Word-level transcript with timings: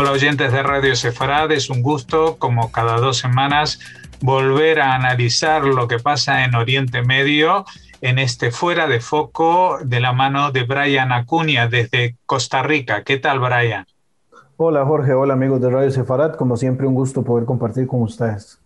Hola 0.00 0.12
oyentes 0.12 0.50
de 0.50 0.62
Radio 0.62 0.96
Sefarad, 0.96 1.52
es 1.52 1.68
un 1.68 1.82
gusto 1.82 2.38
como 2.38 2.72
cada 2.72 2.96
dos 2.96 3.18
semanas 3.18 3.80
volver 4.22 4.80
a 4.80 4.94
analizar 4.94 5.62
lo 5.64 5.88
que 5.88 5.98
pasa 5.98 6.42
en 6.44 6.54
Oriente 6.54 7.02
Medio 7.02 7.66
en 8.00 8.18
este 8.18 8.50
fuera 8.50 8.86
de 8.86 9.00
foco 9.00 9.78
de 9.84 10.00
la 10.00 10.14
mano 10.14 10.52
de 10.52 10.62
Brian 10.62 11.12
Acuña 11.12 11.68
desde 11.68 12.16
Costa 12.24 12.62
Rica. 12.62 13.04
¿Qué 13.04 13.18
tal, 13.18 13.40
Brian? 13.40 13.84
Hola, 14.56 14.86
Jorge. 14.86 15.12
Hola, 15.12 15.34
amigos 15.34 15.60
de 15.60 15.68
Radio 15.68 15.90
Sefarad. 15.90 16.34
Como 16.34 16.56
siempre, 16.56 16.86
un 16.86 16.94
gusto 16.94 17.22
poder 17.22 17.44
compartir 17.44 17.86
con 17.86 18.00
ustedes. 18.00 18.58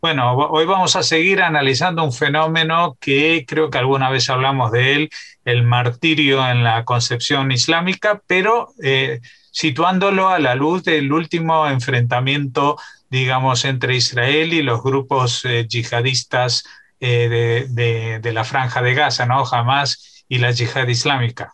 Bueno, 0.00 0.32
hoy 0.32 0.64
vamos 0.64 0.96
a 0.96 1.02
seguir 1.02 1.42
analizando 1.42 2.02
un 2.02 2.14
fenómeno 2.14 2.96
que 2.98 3.44
creo 3.46 3.68
que 3.68 3.76
alguna 3.76 4.08
vez 4.08 4.30
hablamos 4.30 4.72
de 4.72 4.94
él, 4.94 5.10
el 5.44 5.64
martirio 5.64 6.48
en 6.48 6.64
la 6.64 6.86
concepción 6.86 7.52
islámica, 7.52 8.22
pero 8.26 8.70
eh, 8.82 9.20
situándolo 9.52 10.28
a 10.28 10.40
la 10.40 10.56
luz 10.56 10.82
del 10.82 11.12
último 11.12 11.68
enfrentamiento, 11.68 12.76
digamos, 13.10 13.64
entre 13.64 13.94
Israel 13.94 14.52
y 14.52 14.62
los 14.62 14.82
grupos 14.82 15.44
eh, 15.44 15.66
yihadistas 15.68 16.64
eh, 16.98 17.68
de, 17.68 18.32
la 18.32 18.44
franja 18.44 18.82
de 18.82 18.94
Gaza, 18.94 19.26
¿no? 19.26 19.44
Hamas 19.44 20.24
y 20.28 20.38
la 20.38 20.50
yihad 20.50 20.88
islámica. 20.88 21.52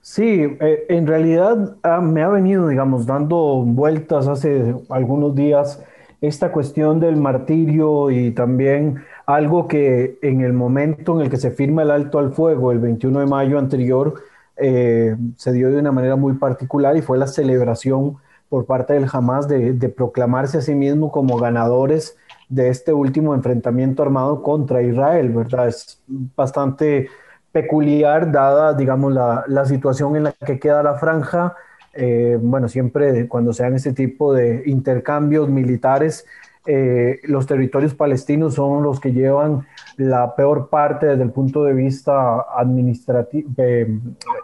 Sí, 0.00 0.46
eh, 0.60 0.86
en 0.88 1.06
realidad 1.06 1.76
ah, 1.82 2.00
me 2.00 2.22
ha 2.22 2.28
venido, 2.28 2.68
digamos, 2.68 3.06
dando 3.06 3.36
vueltas 3.66 4.28
hace 4.28 4.74
algunos 4.88 5.34
días 5.34 5.82
esta 6.20 6.52
cuestión 6.52 7.00
del 7.00 7.16
martirio 7.16 8.10
y 8.10 8.30
también 8.30 9.02
algo 9.26 9.66
que 9.66 10.18
en 10.22 10.42
el 10.42 10.52
momento 10.52 11.16
en 11.16 11.24
el 11.24 11.30
que 11.30 11.38
se 11.38 11.50
firma 11.50 11.82
el 11.82 11.90
alto 11.90 12.18
al 12.18 12.32
fuego, 12.32 12.72
el 12.72 12.78
21 12.78 13.20
de 13.20 13.26
mayo 13.26 13.58
anterior, 13.58 14.22
eh, 14.60 15.16
se 15.36 15.52
dio 15.52 15.70
de 15.70 15.78
una 15.78 15.92
manera 15.92 16.16
muy 16.16 16.34
particular 16.34 16.96
y 16.96 17.02
fue 17.02 17.18
la 17.18 17.26
celebración 17.26 18.18
por 18.48 18.66
parte 18.66 18.94
del 18.94 19.06
Hamas 19.10 19.48
de, 19.48 19.72
proclamarse 19.88 20.58
a 20.58 20.60
sí 20.60 20.74
mismo 20.74 21.10
como 21.12 21.38
ganadores 21.38 22.16
de 22.48 22.68
este 22.68 22.92
último 22.92 23.34
enfrentamiento 23.34 24.02
armado 24.02 24.42
contra 24.42 24.82
Israel, 24.82 25.30
¿verdad? 25.30 25.68
Es 25.68 26.02
bastante 26.36 27.08
peculiar 27.52 28.32
dada, 28.32 28.74
digamos, 28.74 29.12
la, 29.12 29.44
la 29.46 29.64
situación 29.64 30.16
en 30.16 30.24
la 30.24 30.32
que 30.32 30.58
queda 30.58 30.82
la 30.82 30.94
franja. 30.94 31.54
Eh, 31.92 32.38
bueno, 32.40 32.68
siempre 32.68 33.28
cuando 33.28 33.52
se 33.52 33.62
dan 33.62 33.74
este 33.74 33.92
tipo 33.92 34.34
de 34.34 34.62
intercambios 34.66 35.48
militares, 35.48 36.26
eh, 36.72 37.20
los 37.24 37.46
territorios 37.46 37.94
palestinos 37.94 38.54
son 38.54 38.82
los 38.84 39.00
que 39.00 39.12
llevan 39.12 39.66
la 39.96 40.36
peor 40.36 40.68
parte 40.68 41.06
desde 41.06 41.24
el 41.24 41.32
punto 41.32 41.64
de 41.64 41.72
vista 41.72 42.46
administrativo, 42.56 43.50
eh, 43.56 43.98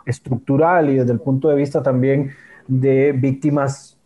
estructural 0.04 0.90
y 0.90 0.96
desde 0.96 1.12
el 1.12 1.20
punto 1.20 1.48
de 1.48 1.54
vista 1.54 1.82
también 1.82 2.32
de 2.66 3.12
víctimas 3.12 3.96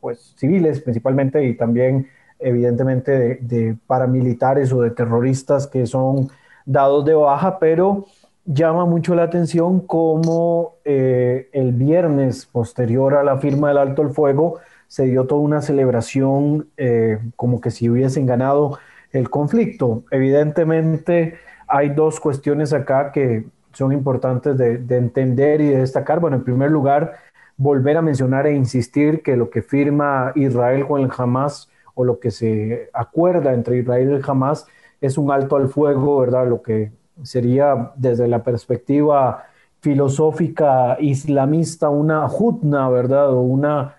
pues, 0.00 0.34
civiles 0.36 0.80
principalmente 0.80 1.44
y 1.44 1.54
también 1.54 2.08
evidentemente 2.38 3.38
de, 3.40 3.76
paramilitares 3.86 4.72
o 4.72 4.82
de 4.82 4.90
terroristas 4.90 5.66
que 5.66 5.86
son 5.86 6.28
dados 6.66 7.04
de 7.04 7.14
baja, 7.14 7.58
pero 7.58 8.06
llama 8.44 8.84
mucho 8.84 9.14
la 9.14 9.24
atención 9.24 9.80
como 9.80 10.74
eh, 10.84 11.48
el 11.52 11.72
viernes 11.72 12.46
posterior 12.46 13.14
a 13.14 13.22
la 13.22 13.38
firma 13.38 13.68
del 13.68 13.78
alto 13.78 14.02
el 14.02 14.10
fuego 14.10 14.58
se 14.88 15.04
dio 15.06 15.26
toda 15.26 15.40
una 15.40 15.62
celebración 15.62 16.68
eh, 16.76 17.18
como 17.36 17.60
que 17.60 17.70
si 17.70 17.88
hubiesen 17.88 18.26
ganado 18.26 18.78
el 19.12 19.30
conflicto. 19.30 20.04
Evidentemente 20.10 21.34
hay 21.66 21.90
dos 21.90 22.20
cuestiones 22.20 22.72
acá 22.72 23.12
que 23.12 23.44
son 23.72 23.92
importantes 23.92 24.56
de, 24.56 24.78
de 24.78 24.96
entender 24.96 25.60
y 25.60 25.68
de 25.68 25.78
destacar. 25.78 26.20
Bueno, 26.20 26.36
en 26.36 26.44
primer 26.44 26.70
lugar, 26.70 27.14
volver 27.56 27.96
a 27.96 28.02
mencionar 28.02 28.46
e 28.46 28.54
insistir 28.54 29.22
que 29.22 29.36
lo 29.36 29.50
que 29.50 29.62
firma 29.62 30.32
Israel 30.34 30.86
con 30.86 31.00
el 31.00 31.10
Hamas 31.16 31.68
o 31.94 32.04
lo 32.04 32.18
que 32.18 32.30
se 32.30 32.90
acuerda 32.92 33.54
entre 33.54 33.78
Israel 33.78 34.20
y 34.20 34.30
Hamas 34.30 34.66
es 35.00 35.18
un 35.18 35.30
alto 35.30 35.56
al 35.56 35.68
fuego, 35.68 36.18
¿verdad? 36.18 36.48
Lo 36.48 36.62
que 36.62 36.92
sería 37.22 37.92
desde 37.96 38.26
la 38.26 38.42
perspectiva 38.42 39.44
filosófica 39.80 40.96
islamista 40.98 41.90
una 41.90 42.26
jutna, 42.28 42.88
¿verdad? 42.88 43.30
O 43.30 43.42
una, 43.42 43.96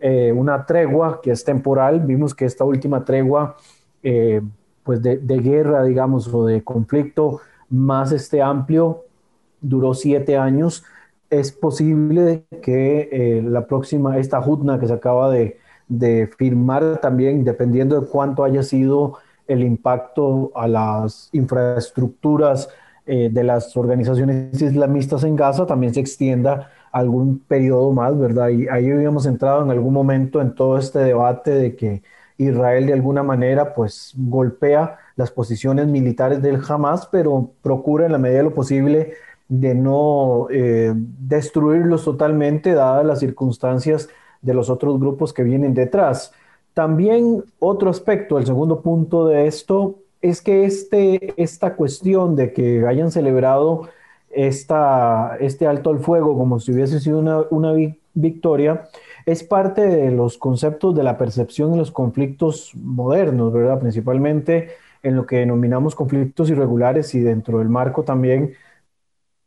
eh, 0.00 0.32
una 0.32 0.66
tregua 0.66 1.20
que 1.22 1.30
es 1.30 1.44
temporal. 1.44 2.00
Vimos 2.00 2.34
que 2.34 2.44
esta 2.44 2.64
última 2.64 3.04
tregua, 3.04 3.56
eh, 4.02 4.42
pues 4.82 5.00
de, 5.02 5.18
guerra, 5.38 5.82
digamos, 5.84 6.32
o 6.32 6.44
de 6.44 6.62
conflicto 6.62 7.40
más 7.70 8.12
este 8.12 8.42
amplio, 8.42 9.04
duró 9.60 9.94
siete 9.94 10.36
años. 10.36 10.84
Es 11.30 11.50
posible 11.52 12.44
que 12.62 13.08
eh, 13.10 13.42
la 13.42 13.66
próxima, 13.66 14.18
esta 14.18 14.42
jutna 14.42 14.78
que 14.78 14.86
se 14.86 14.92
acaba 14.92 15.30
de, 15.30 15.58
firmar 16.36 17.00
también, 17.00 17.44
dependiendo 17.44 18.00
de 18.00 18.06
cuánto 18.06 18.44
haya 18.44 18.62
sido 18.62 19.18
el 19.46 19.62
impacto 19.62 20.50
a 20.54 20.66
las 20.66 21.28
infraestructuras 21.32 22.68
de 23.06 23.44
las 23.44 23.76
organizaciones 23.76 24.60
islamistas 24.62 25.24
en 25.24 25.36
Gaza, 25.36 25.66
también 25.66 25.92
se 25.92 26.00
extienda 26.00 26.70
algún 26.94 27.40
periodo 27.40 27.92
más, 27.92 28.16
¿verdad? 28.16 28.50
Y 28.50 28.68
ahí 28.68 28.88
habíamos 28.88 29.26
entrado 29.26 29.64
en 29.64 29.70
algún 29.72 29.92
momento 29.92 30.40
en 30.40 30.54
todo 30.54 30.78
este 30.78 31.00
debate 31.00 31.50
de 31.50 31.74
que 31.74 32.02
Israel 32.38 32.86
de 32.86 32.92
alguna 32.92 33.24
manera 33.24 33.74
pues 33.74 34.12
golpea 34.16 34.98
las 35.16 35.32
posiciones 35.32 35.88
militares 35.88 36.40
del 36.40 36.60
Hamas, 36.68 37.06
pero 37.06 37.50
procura 37.62 38.06
en 38.06 38.12
la 38.12 38.18
medida 38.18 38.38
de 38.38 38.44
lo 38.44 38.54
posible 38.54 39.14
de 39.48 39.74
no 39.74 40.46
eh, 40.50 40.92
destruirlos 40.94 42.04
totalmente, 42.04 42.74
dadas 42.74 43.04
las 43.04 43.18
circunstancias 43.18 44.08
de 44.40 44.54
los 44.54 44.70
otros 44.70 45.00
grupos 45.00 45.32
que 45.32 45.42
vienen 45.42 45.74
detrás. 45.74 46.32
También 46.74 47.42
otro 47.58 47.90
aspecto, 47.90 48.38
el 48.38 48.46
segundo 48.46 48.82
punto 48.82 49.26
de 49.26 49.48
esto, 49.48 49.96
es 50.22 50.40
que 50.40 50.64
este, 50.64 51.34
esta 51.42 51.74
cuestión 51.74 52.36
de 52.36 52.52
que 52.52 52.86
hayan 52.86 53.10
celebrado 53.10 53.88
esta, 54.34 55.36
este 55.40 55.66
alto 55.66 55.90
al 55.90 56.00
fuego 56.00 56.36
como 56.36 56.60
si 56.60 56.72
hubiese 56.72 57.00
sido 57.00 57.18
una, 57.18 57.40
una 57.50 57.72
victoria, 58.14 58.88
es 59.26 59.42
parte 59.42 59.82
de 59.82 60.10
los 60.10 60.38
conceptos 60.38 60.94
de 60.94 61.02
la 61.02 61.16
percepción 61.16 61.72
en 61.72 61.78
los 61.78 61.90
conflictos 61.90 62.72
modernos, 62.74 63.52
¿verdad? 63.52 63.80
Principalmente 63.80 64.70
en 65.02 65.16
lo 65.16 65.26
que 65.26 65.36
denominamos 65.36 65.94
conflictos 65.94 66.50
irregulares 66.50 67.14
y 67.14 67.20
dentro 67.20 67.58
del 67.58 67.68
marco 67.68 68.04
también 68.04 68.54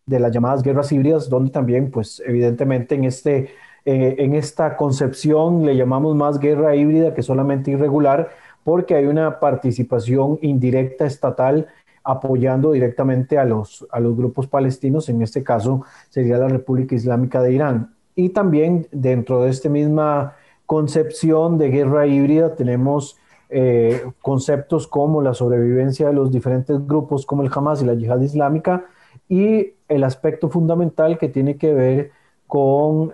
de 0.05 0.19
las 0.19 0.31
llamadas 0.31 0.63
guerras 0.63 0.91
híbridas, 0.91 1.29
donde 1.29 1.51
también, 1.51 1.91
pues 1.91 2.21
evidentemente 2.25 2.95
en 2.95 3.03
este 3.03 3.49
eh, 3.89 4.15
en 4.21 4.35
esta 4.35 4.75
concepción 4.75 5.65
le 5.65 5.77
llamamos 5.77 6.13
más 6.13 6.39
guerra 6.39 6.75
híbrida 6.75 7.13
que 7.13 7.23
solamente 7.23 7.71
irregular, 7.71 8.31
porque 8.65 8.95
hay 8.95 9.05
una 9.05 9.39
participación 9.39 10.39
indirecta 10.41 11.05
estatal 11.05 11.67
apoyando 12.07 12.71
directamente 12.71 13.37
a 13.37 13.43
los, 13.43 13.85
a 13.91 13.99
los 13.99 14.15
grupos 14.15 14.47
palestinos, 14.47 15.09
en 15.09 15.21
este 15.21 15.43
caso 15.43 15.83
sería 16.09 16.37
la 16.37 16.47
República 16.47 16.95
Islámica 16.95 17.41
de 17.41 17.51
Irán. 17.51 17.93
Y 18.15 18.29
también 18.29 18.87
dentro 18.91 19.43
de 19.43 19.49
esta 19.49 19.67
misma 19.67 20.35
concepción 20.65 21.57
de 21.57 21.69
guerra 21.69 22.07
híbrida 22.07 22.55
tenemos 22.55 23.17
eh, 23.49 24.01
conceptos 24.21 24.87
como 24.87 25.21
la 25.21 25.33
sobrevivencia 25.33 26.07
de 26.07 26.13
los 26.13 26.31
diferentes 26.31 26.85
grupos 26.87 27.25
como 27.25 27.43
el 27.43 27.51
Hamas 27.53 27.81
y 27.81 27.85
la 27.85 27.93
yihad 27.93 28.21
islámica 28.21 28.85
y 29.27 29.73
el 29.89 30.03
aspecto 30.03 30.49
fundamental 30.49 31.17
que 31.17 31.27
tiene 31.27 31.57
que 31.57 31.73
ver 31.73 32.11
con 32.47 33.13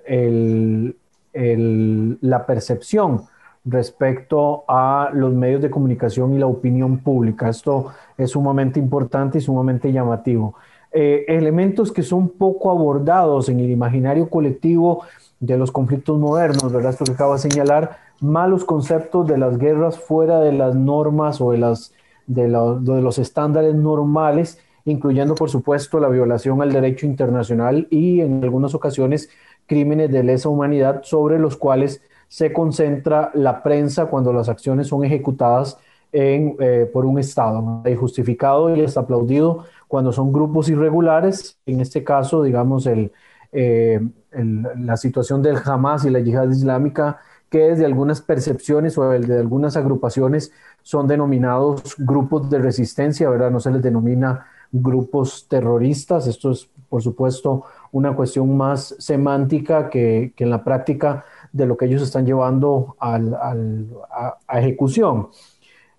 la 1.33 2.45
percepción 2.45 3.23
respecto 3.65 4.65
a 4.67 5.09
los 5.13 5.33
medios 5.33 5.61
de 5.61 5.69
comunicación 5.69 6.33
y 6.33 6.39
la 6.39 6.47
opinión 6.47 6.99
pública. 6.99 7.49
Esto 7.49 7.87
es 8.17 8.31
sumamente 8.31 8.79
importante 8.79 9.37
y 9.37 9.41
sumamente 9.41 9.91
llamativo. 9.91 10.55
Eh, 10.91 11.25
elementos 11.27 11.91
que 11.91 12.03
son 12.03 12.29
poco 12.29 12.69
abordados 12.69 13.49
en 13.49 13.59
el 13.59 13.71
imaginario 13.71 14.29
colectivo 14.29 15.03
de 15.39 15.57
los 15.57 15.71
conflictos 15.71 16.19
modernos, 16.19 16.71
¿verdad? 16.71 16.91
Esto 16.91 17.05
que 17.05 17.13
acabo 17.13 17.33
de 17.33 17.39
señalar, 17.39 17.97
malos 18.21 18.63
conceptos 18.63 19.27
de 19.27 19.37
las 19.37 19.57
guerras 19.57 19.97
fuera 19.97 20.39
de 20.39 20.53
las 20.53 20.75
normas 20.75 21.41
o 21.41 21.51
de, 21.51 21.57
las, 21.57 21.93
de 22.27 22.47
los 22.47 23.17
estándares 23.17 23.75
normales 23.75 24.59
incluyendo 24.85 25.35
por 25.35 25.49
supuesto 25.49 25.99
la 25.99 26.09
violación 26.09 26.61
al 26.61 26.71
derecho 26.71 27.05
internacional 27.05 27.87
y 27.89 28.21
en 28.21 28.43
algunas 28.43 28.75
ocasiones 28.75 29.29
crímenes 29.65 30.11
de 30.11 30.23
lesa 30.23 30.49
humanidad 30.49 31.01
sobre 31.03 31.39
los 31.39 31.55
cuales 31.55 32.01
se 32.27 32.51
concentra 32.51 33.31
la 33.33 33.63
prensa 33.63 34.05
cuando 34.05 34.33
las 34.33 34.49
acciones 34.49 34.87
son 34.87 35.03
ejecutadas 35.03 35.77
eh, 36.11 36.89
por 36.93 37.05
un 37.05 37.19
Estado. 37.19 37.61
¿no? 37.61 37.83
justificado 37.97 38.75
y 38.75 38.81
es 38.81 38.97
aplaudido 38.97 39.65
cuando 39.87 40.11
son 40.11 40.31
grupos 40.31 40.69
irregulares, 40.69 41.57
en 41.65 41.81
este 41.81 42.03
caso, 42.03 42.43
digamos, 42.43 42.85
el, 42.87 43.11
eh, 43.51 43.99
la 44.31 44.97
situación 44.97 45.41
del 45.43 45.57
Hamas 45.63 46.05
y 46.05 46.09
la 46.09 46.19
yihad 46.19 46.49
islámica, 46.49 47.19
que 47.49 47.59
desde 47.59 47.85
algunas 47.85 48.19
percepciones 48.21 48.97
o 48.97 49.07
de 49.11 49.39
algunas 49.39 49.77
agrupaciones 49.77 50.51
son 50.81 51.07
denominados 51.07 51.95
grupos 51.99 52.49
de 52.49 52.57
resistencia, 52.57 53.29
¿verdad? 53.29 53.51
No 53.51 53.59
se 53.59 53.69
les 53.69 53.83
denomina 53.83 54.47
grupos 54.71 55.47
terroristas. 55.47 56.25
Esto 56.25 56.51
es, 56.51 56.67
por 56.89 57.03
supuesto, 57.03 57.65
una 57.91 58.15
cuestión 58.15 58.57
más 58.57 58.95
semántica 58.97 59.89
que, 59.89 60.33
en 60.35 60.49
la 60.49 60.63
práctica 60.63 61.23
de 61.53 61.65
lo 61.67 61.77
que 61.77 61.85
ellos 61.85 62.01
están 62.01 62.25
llevando 62.25 62.97
a, 62.99 64.37
ejecución. 64.53 65.29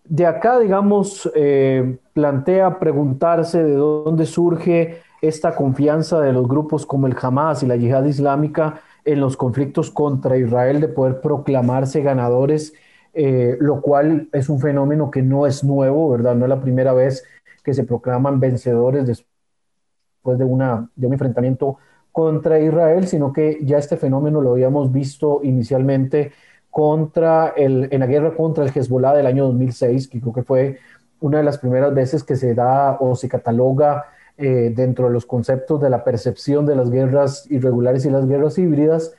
De 0.04 0.26
acá, 0.26 0.58
digamos, 0.58 1.30
eh, 1.34 1.96
plantea 2.12 2.78
preguntarse 2.78 3.62
de 3.62 3.74
dónde 3.74 4.26
surge 4.26 5.00
esta 5.22 5.54
confianza 5.54 6.20
de 6.20 6.32
los 6.32 6.46
grupos 6.46 6.84
como 6.84 7.06
el 7.06 7.16
Hamas 7.20 7.62
y 7.62 7.66
la 7.66 7.76
Yihad 7.76 8.04
Islámica 8.04 8.82
en 9.04 9.20
los 9.20 9.36
conflictos 9.36 9.90
contra 9.90 10.36
Israel 10.36 10.80
de 10.80 10.88
poder 10.88 11.20
proclamarse 11.20 12.02
ganadores, 12.02 12.74
eh, 13.14 13.56
lo 13.60 13.80
cual 13.80 14.28
es 14.32 14.48
un 14.48 14.60
fenómeno 14.60 15.10
que 15.10 15.22
no 15.22 15.46
es 15.46 15.62
nuevo, 15.64 16.10
¿verdad? 16.10 16.34
No 16.34 16.44
es 16.44 16.48
la 16.48 16.60
primera 16.60 16.92
vez 16.92 17.24
que 17.62 17.72
se 17.72 17.84
proclaman 17.84 18.40
vencedores 18.40 19.06
después 19.06 20.38
de, 20.38 20.44
una, 20.44 20.90
de 20.96 21.06
un 21.06 21.12
enfrentamiento 21.12 21.78
contra 22.14 22.60
Israel, 22.60 23.08
sino 23.08 23.32
que 23.32 23.58
ya 23.62 23.76
este 23.76 23.96
fenómeno 23.96 24.40
lo 24.40 24.52
habíamos 24.52 24.92
visto 24.92 25.40
inicialmente 25.42 26.30
contra 26.70 27.48
el, 27.56 27.88
en 27.90 27.98
la 27.98 28.06
guerra 28.06 28.36
contra 28.36 28.62
el 28.62 28.70
Hezbollah 28.72 29.14
del 29.14 29.26
año 29.26 29.46
2006, 29.46 30.06
que 30.06 30.20
creo 30.20 30.32
que 30.32 30.44
fue 30.44 30.78
una 31.18 31.38
de 31.38 31.44
las 31.44 31.58
primeras 31.58 31.92
veces 31.92 32.22
que 32.22 32.36
se 32.36 32.54
da 32.54 32.98
o 33.00 33.16
se 33.16 33.28
cataloga 33.28 34.04
eh, 34.38 34.72
dentro 34.76 35.08
de 35.08 35.12
los 35.12 35.26
conceptos 35.26 35.80
de 35.80 35.90
la 35.90 36.04
percepción 36.04 36.64
de 36.66 36.76
las 36.76 36.88
guerras 36.88 37.50
irregulares 37.50 38.06
y 38.06 38.10
las 38.10 38.28
guerras 38.28 38.58
híbridas. 38.58 39.12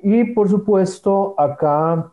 Y 0.00 0.24
por 0.32 0.48
supuesto, 0.48 1.36
acá 1.38 2.10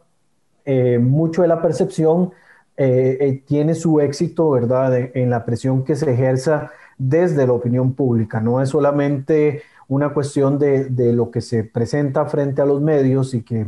eh, 0.66 1.00
mucho 1.00 1.42
de 1.42 1.48
la 1.48 1.63
percepción 1.63 2.31
eh, 2.78 3.42
tiene 3.48 3.74
su 3.74 4.00
éxito, 4.01 4.51
¿verdad?, 4.51 4.95
en 5.16 5.31
la 5.31 5.44
presión 5.45 5.84
que 5.84 5.95
se 5.95 6.13
ejerza 6.13 6.69
desde 7.00 7.48
la 7.48 7.54
opinión 7.54 7.94
pública. 7.94 8.39
No 8.39 8.62
es 8.62 8.69
solamente 8.69 9.63
una 9.88 10.10
cuestión 10.10 10.60
de, 10.60 10.86
de 10.86 11.13
lo 11.13 11.31
que 11.31 11.42
se 11.42 11.63
presenta 11.63 12.25
frente 12.25 12.62
a 12.62 12.66
los 12.66 12.81
medios 12.81 13.34
y 13.34 13.42
que 13.44 13.68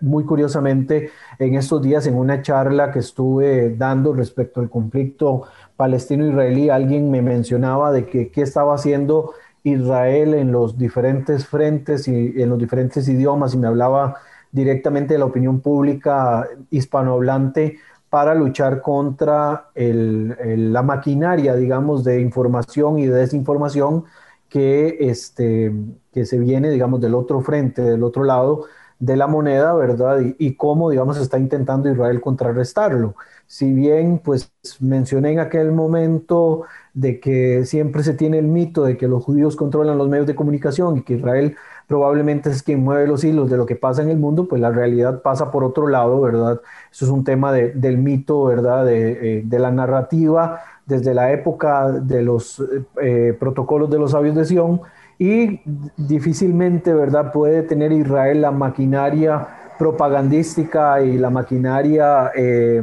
muy 0.00 0.24
curiosamente 0.24 1.10
en 1.38 1.54
estos 1.54 1.82
días 1.82 2.06
en 2.06 2.14
una 2.14 2.42
charla 2.42 2.90
que 2.90 3.00
estuve 3.00 3.74
dando 3.76 4.12
respecto 4.12 4.60
al 4.60 4.70
conflicto 4.70 5.42
palestino-israelí, 5.76 6.70
alguien 6.70 7.10
me 7.10 7.22
mencionaba 7.22 7.92
de 7.92 8.06
que 8.06 8.30
qué 8.30 8.42
estaba 8.42 8.74
haciendo 8.74 9.32
Israel 9.62 10.34
en 10.34 10.52
los 10.52 10.78
diferentes 10.78 11.46
frentes 11.46 12.08
y 12.08 12.40
en 12.40 12.48
los 12.48 12.58
diferentes 12.58 13.08
idiomas 13.08 13.54
y 13.54 13.58
me 13.58 13.66
hablaba 13.66 14.16
directamente 14.52 15.14
de 15.14 15.18
la 15.18 15.26
opinión 15.26 15.60
pública 15.60 16.48
hispanohablante 16.70 17.78
para 18.08 18.34
luchar 18.34 18.80
contra 18.82 19.68
la 19.74 20.82
maquinaria, 20.82 21.54
digamos, 21.54 22.02
de 22.02 22.20
información 22.20 22.98
y 22.98 23.06
de 23.06 23.14
desinformación 23.14 24.04
que, 24.50 24.98
este, 25.00 25.72
que 26.12 26.26
se 26.26 26.38
viene, 26.38 26.70
digamos, 26.70 27.00
del 27.00 27.14
otro 27.14 27.40
frente, 27.40 27.82
del 27.82 28.02
otro 28.04 28.24
lado 28.24 28.66
de 28.98 29.16
la 29.16 29.26
moneda, 29.26 29.74
¿verdad? 29.74 30.20
Y, 30.38 30.56
cómo, 30.56 30.90
digamos, 30.90 31.16
está 31.16 31.38
intentando 31.38 31.90
Israel 31.90 32.20
contrarrestarlo 32.20 33.14
si 33.50 33.74
bien 33.74 34.20
pues 34.22 34.52
mencioné 34.78 35.32
en 35.32 35.40
aquel 35.40 35.72
momento 35.72 36.62
de 36.94 37.18
que 37.18 37.64
siempre 37.64 38.04
se 38.04 38.14
tiene 38.14 38.38
el 38.38 38.46
mito 38.46 38.84
de 38.84 38.96
que 38.96 39.08
los 39.08 39.24
judíos 39.24 39.56
controlan 39.56 39.98
los 39.98 40.08
medios 40.08 40.28
de 40.28 40.36
comunicación 40.36 40.98
y 40.98 41.02
que 41.02 41.14
Israel 41.14 41.56
probablemente 41.88 42.48
es 42.48 42.62
quien 42.62 42.84
mueve 42.84 43.08
los 43.08 43.24
hilos 43.24 43.50
de 43.50 43.56
lo 43.56 43.66
que 43.66 43.74
pasa 43.74 44.02
en 44.02 44.10
el 44.10 44.18
mundo, 44.18 44.46
pues 44.46 44.62
la 44.62 44.70
realidad 44.70 45.22
pasa 45.22 45.50
por 45.50 45.64
otro 45.64 45.88
lado, 45.88 46.20
¿verdad? 46.20 46.60
Eso 46.92 47.06
es 47.06 47.10
un 47.10 47.24
tema 47.24 47.52
del 47.52 47.98
mito, 47.98 48.44
¿verdad? 48.44 48.88
Eh, 48.88 49.42
de, 49.44 49.58
la 49.58 49.72
narrativa 49.72 50.60
desde 50.90 51.14
la 51.14 51.32
época 51.32 51.90
de 51.90 52.22
los 52.22 52.62
eh, 53.00 53.34
protocolos 53.38 53.88
de 53.88 53.98
los 53.98 54.10
sabios 54.10 54.34
de 54.34 54.44
Sion 54.44 54.80
y 55.18 55.60
difícilmente, 55.96 56.92
¿verdad? 56.92 57.32
Puede 57.32 57.62
tener 57.62 57.92
Israel 57.92 58.42
la 58.42 58.50
maquinaria 58.50 59.46
propagandística 59.78 61.00
y 61.02 61.16
la 61.16 61.30
maquinaria... 61.30 62.32
Eh, 62.36 62.82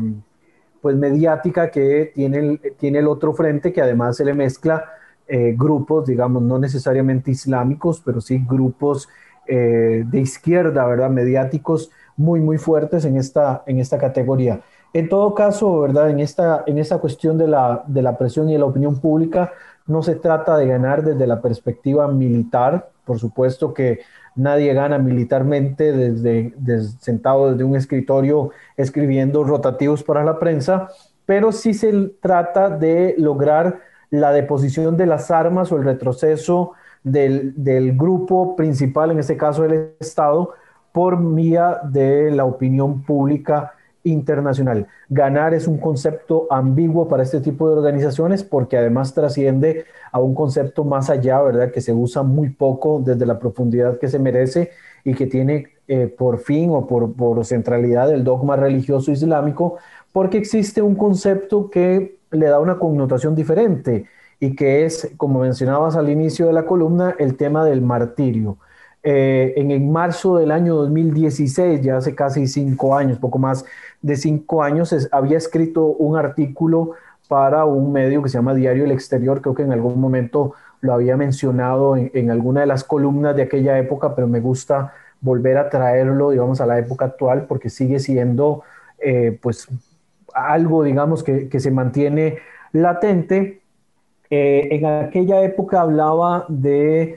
pues 0.80 0.96
mediática 0.96 1.72
que 1.72 2.12
tiene 2.14 2.38
el, 2.38 2.62
tiene 2.78 3.00
el 3.00 3.08
otro 3.08 3.34
frente 3.34 3.74
que 3.74 3.82
además 3.82 4.16
se 4.16 4.24
le 4.24 4.36
mezcla 4.36 4.86
eh, 5.28 5.56
grupos, 5.58 6.06
digamos, 6.06 6.44
no 6.44 6.60
necesariamente 6.60 7.32
islámicos, 7.32 8.00
pero 8.06 8.22
sí 8.22 8.42
grupos 8.48 9.10
de 9.48 10.20
izquierda, 10.20 10.86
¿verdad? 10.86 11.10
Mediáticos 11.10 11.90
muy, 12.18 12.42
muy 12.42 12.58
fuertes 12.58 13.06
en 13.06 13.16
esta, 13.16 13.64
en 13.66 13.80
esta 13.80 13.98
categoría. 13.98 14.62
En 14.94 15.10
todo 15.10 15.34
caso, 15.34 15.82
¿verdad? 15.82 16.10
En 16.10 16.20
esta, 16.20 16.64
en 16.66 16.78
esta 16.78 16.98
cuestión 16.98 17.38
de 17.38 17.48
la, 17.48 17.84
de 17.88 18.02
la 18.02 18.18
presión 18.18 18.50
y 18.50 18.54
de 18.54 18.60
la 18.60 18.66
opinión 18.66 19.00
pública, 19.00 19.52
no 19.86 20.02
se 20.04 20.16
trata 20.16 20.58
de 20.58 20.68
ganar 20.68 21.04
desde 21.04 21.28
la 21.28 21.42
perspectiva 21.42 22.08
militar, 22.08 22.90
por 23.06 23.20
supuesto 23.20 23.74
que 23.74 24.00
nadie 24.36 24.74
gana 24.74 24.98
militarmente 24.98 25.92
desde, 25.92 26.54
sentado 27.00 27.52
desde 27.52 27.64
un 27.64 27.76
escritorio 27.76 28.52
escribiendo 28.76 29.44
rotativos 29.44 30.04
para 30.04 30.24
la 30.24 30.40
prensa, 30.40 30.90
pero 31.26 31.52
sí 31.52 31.74
se 31.74 31.92
trata 32.22 32.70
de 32.70 33.16
lograr 33.18 33.80
la 34.10 34.32
deposición 34.32 34.96
de 34.96 35.06
las 35.06 35.32
armas 35.32 35.72
o 35.72 35.78
el 35.78 35.84
retroceso 35.84 36.74
del, 37.04 37.54
del 37.56 37.98
grupo 37.98 38.56
principal, 38.56 39.12
en 39.12 39.20
este 39.20 39.38
caso 39.38 39.66
el 39.66 39.92
Estado, 40.00 40.54
por 40.92 41.22
vía 41.34 41.80
de 41.84 42.32
la 42.32 42.46
opinión 42.46 43.04
pública 43.04 43.74
internacional. 44.08 44.88
Ganar 45.10 45.54
es 45.54 45.68
un 45.68 45.78
concepto 45.78 46.48
ambiguo 46.50 47.08
para 47.08 47.24
este 47.24 47.42
tipo 47.42 47.68
de 47.70 47.76
organizaciones 47.76 48.44
porque 48.44 48.78
además 48.78 49.14
trasciende 49.14 49.86
a 50.12 50.20
un 50.20 50.34
concepto 50.34 50.84
más 50.84 51.10
allá, 51.10 51.42
¿verdad? 51.42 51.72
Que 51.72 51.82
se 51.82 51.94
usa 51.94 52.24
muy 52.24 52.50
poco 52.50 53.02
desde 53.04 53.26
la 53.26 53.40
profundidad 53.40 54.00
que 54.00 54.08
se 54.08 54.20
merece 54.20 54.72
y 55.04 55.14
que 55.14 55.28
tiene 55.28 55.68
eh, 55.88 56.08
por 56.08 56.40
fin 56.40 56.70
o 56.72 56.88
por, 56.88 57.14
por 57.14 57.46
centralidad 57.46 58.12
el 58.14 58.24
dogma 58.24 58.56
religioso 58.56 59.12
islámico, 59.12 59.78
porque 60.12 60.38
existe 60.38 60.82
un 60.82 60.96
concepto 60.96 61.70
que 61.70 62.18
le 62.32 62.48
da 62.48 62.60
una 62.60 62.78
connotación 62.78 63.36
diferente 63.36 64.06
y 64.40 64.56
que 64.56 64.86
es, 64.86 65.12
como 65.18 65.40
mencionabas 65.40 65.96
al 65.96 66.10
inicio 66.10 66.48
de 66.48 66.54
la 66.54 66.66
columna, 66.66 67.16
el 67.20 67.38
tema 67.38 67.66
del 67.66 67.82
martirio. 67.82 68.58
Eh, 69.10 69.54
en 69.56 69.72
el 69.72 69.86
marzo 69.86 70.36
del 70.36 70.52
año 70.52 70.76
2016, 70.76 71.80
ya 71.80 71.96
hace 71.96 72.14
casi 72.14 72.46
cinco 72.46 72.94
años, 72.94 73.18
poco 73.20 73.40
más 73.40 73.64
de 74.02 74.18
cinco 74.18 74.62
años, 74.62 74.94
había 75.14 75.38
escrito 75.38 75.86
un 75.86 76.18
artículo 76.18 76.92
para 77.30 77.64
un 77.64 77.94
medio 77.94 78.22
que 78.22 78.28
se 78.28 78.38
llama 78.38 78.54
Diario 78.54 78.84
El 78.84 78.92
Exterior, 78.92 79.40
creo 79.40 79.56
que 79.56 79.64
en 79.64 79.72
algún 79.72 80.02
momento 80.02 80.56
lo 80.82 80.92
había 80.92 81.16
mencionado 81.16 81.96
en, 81.96 82.32
alguna 82.32 82.60
de 82.60 82.68
las 82.68 82.84
columnas 82.84 83.34
de 83.34 83.44
aquella 83.44 83.80
época, 83.80 84.14
pero 84.14 84.28
me 84.28 84.42
gusta 84.42 84.94
volver 85.22 85.58
a 85.58 85.70
traerlo, 85.70 86.32
digamos, 86.32 86.60
a 86.60 86.66
la 86.66 86.78
época 86.78 87.06
actual, 87.06 87.46
porque 87.48 87.70
sigue 87.70 88.00
siendo, 88.00 88.64
eh, 89.00 89.40
pues, 89.42 89.70
algo, 90.34 90.84
digamos, 90.84 91.24
que, 91.24 91.50
se 91.58 91.72
mantiene 91.72 92.40
latente. 92.74 93.62
Eh, 94.30 94.68
en 94.72 94.86
aquella 94.86 95.44
época 95.44 95.80
hablaba 95.80 96.46
de 96.50 97.16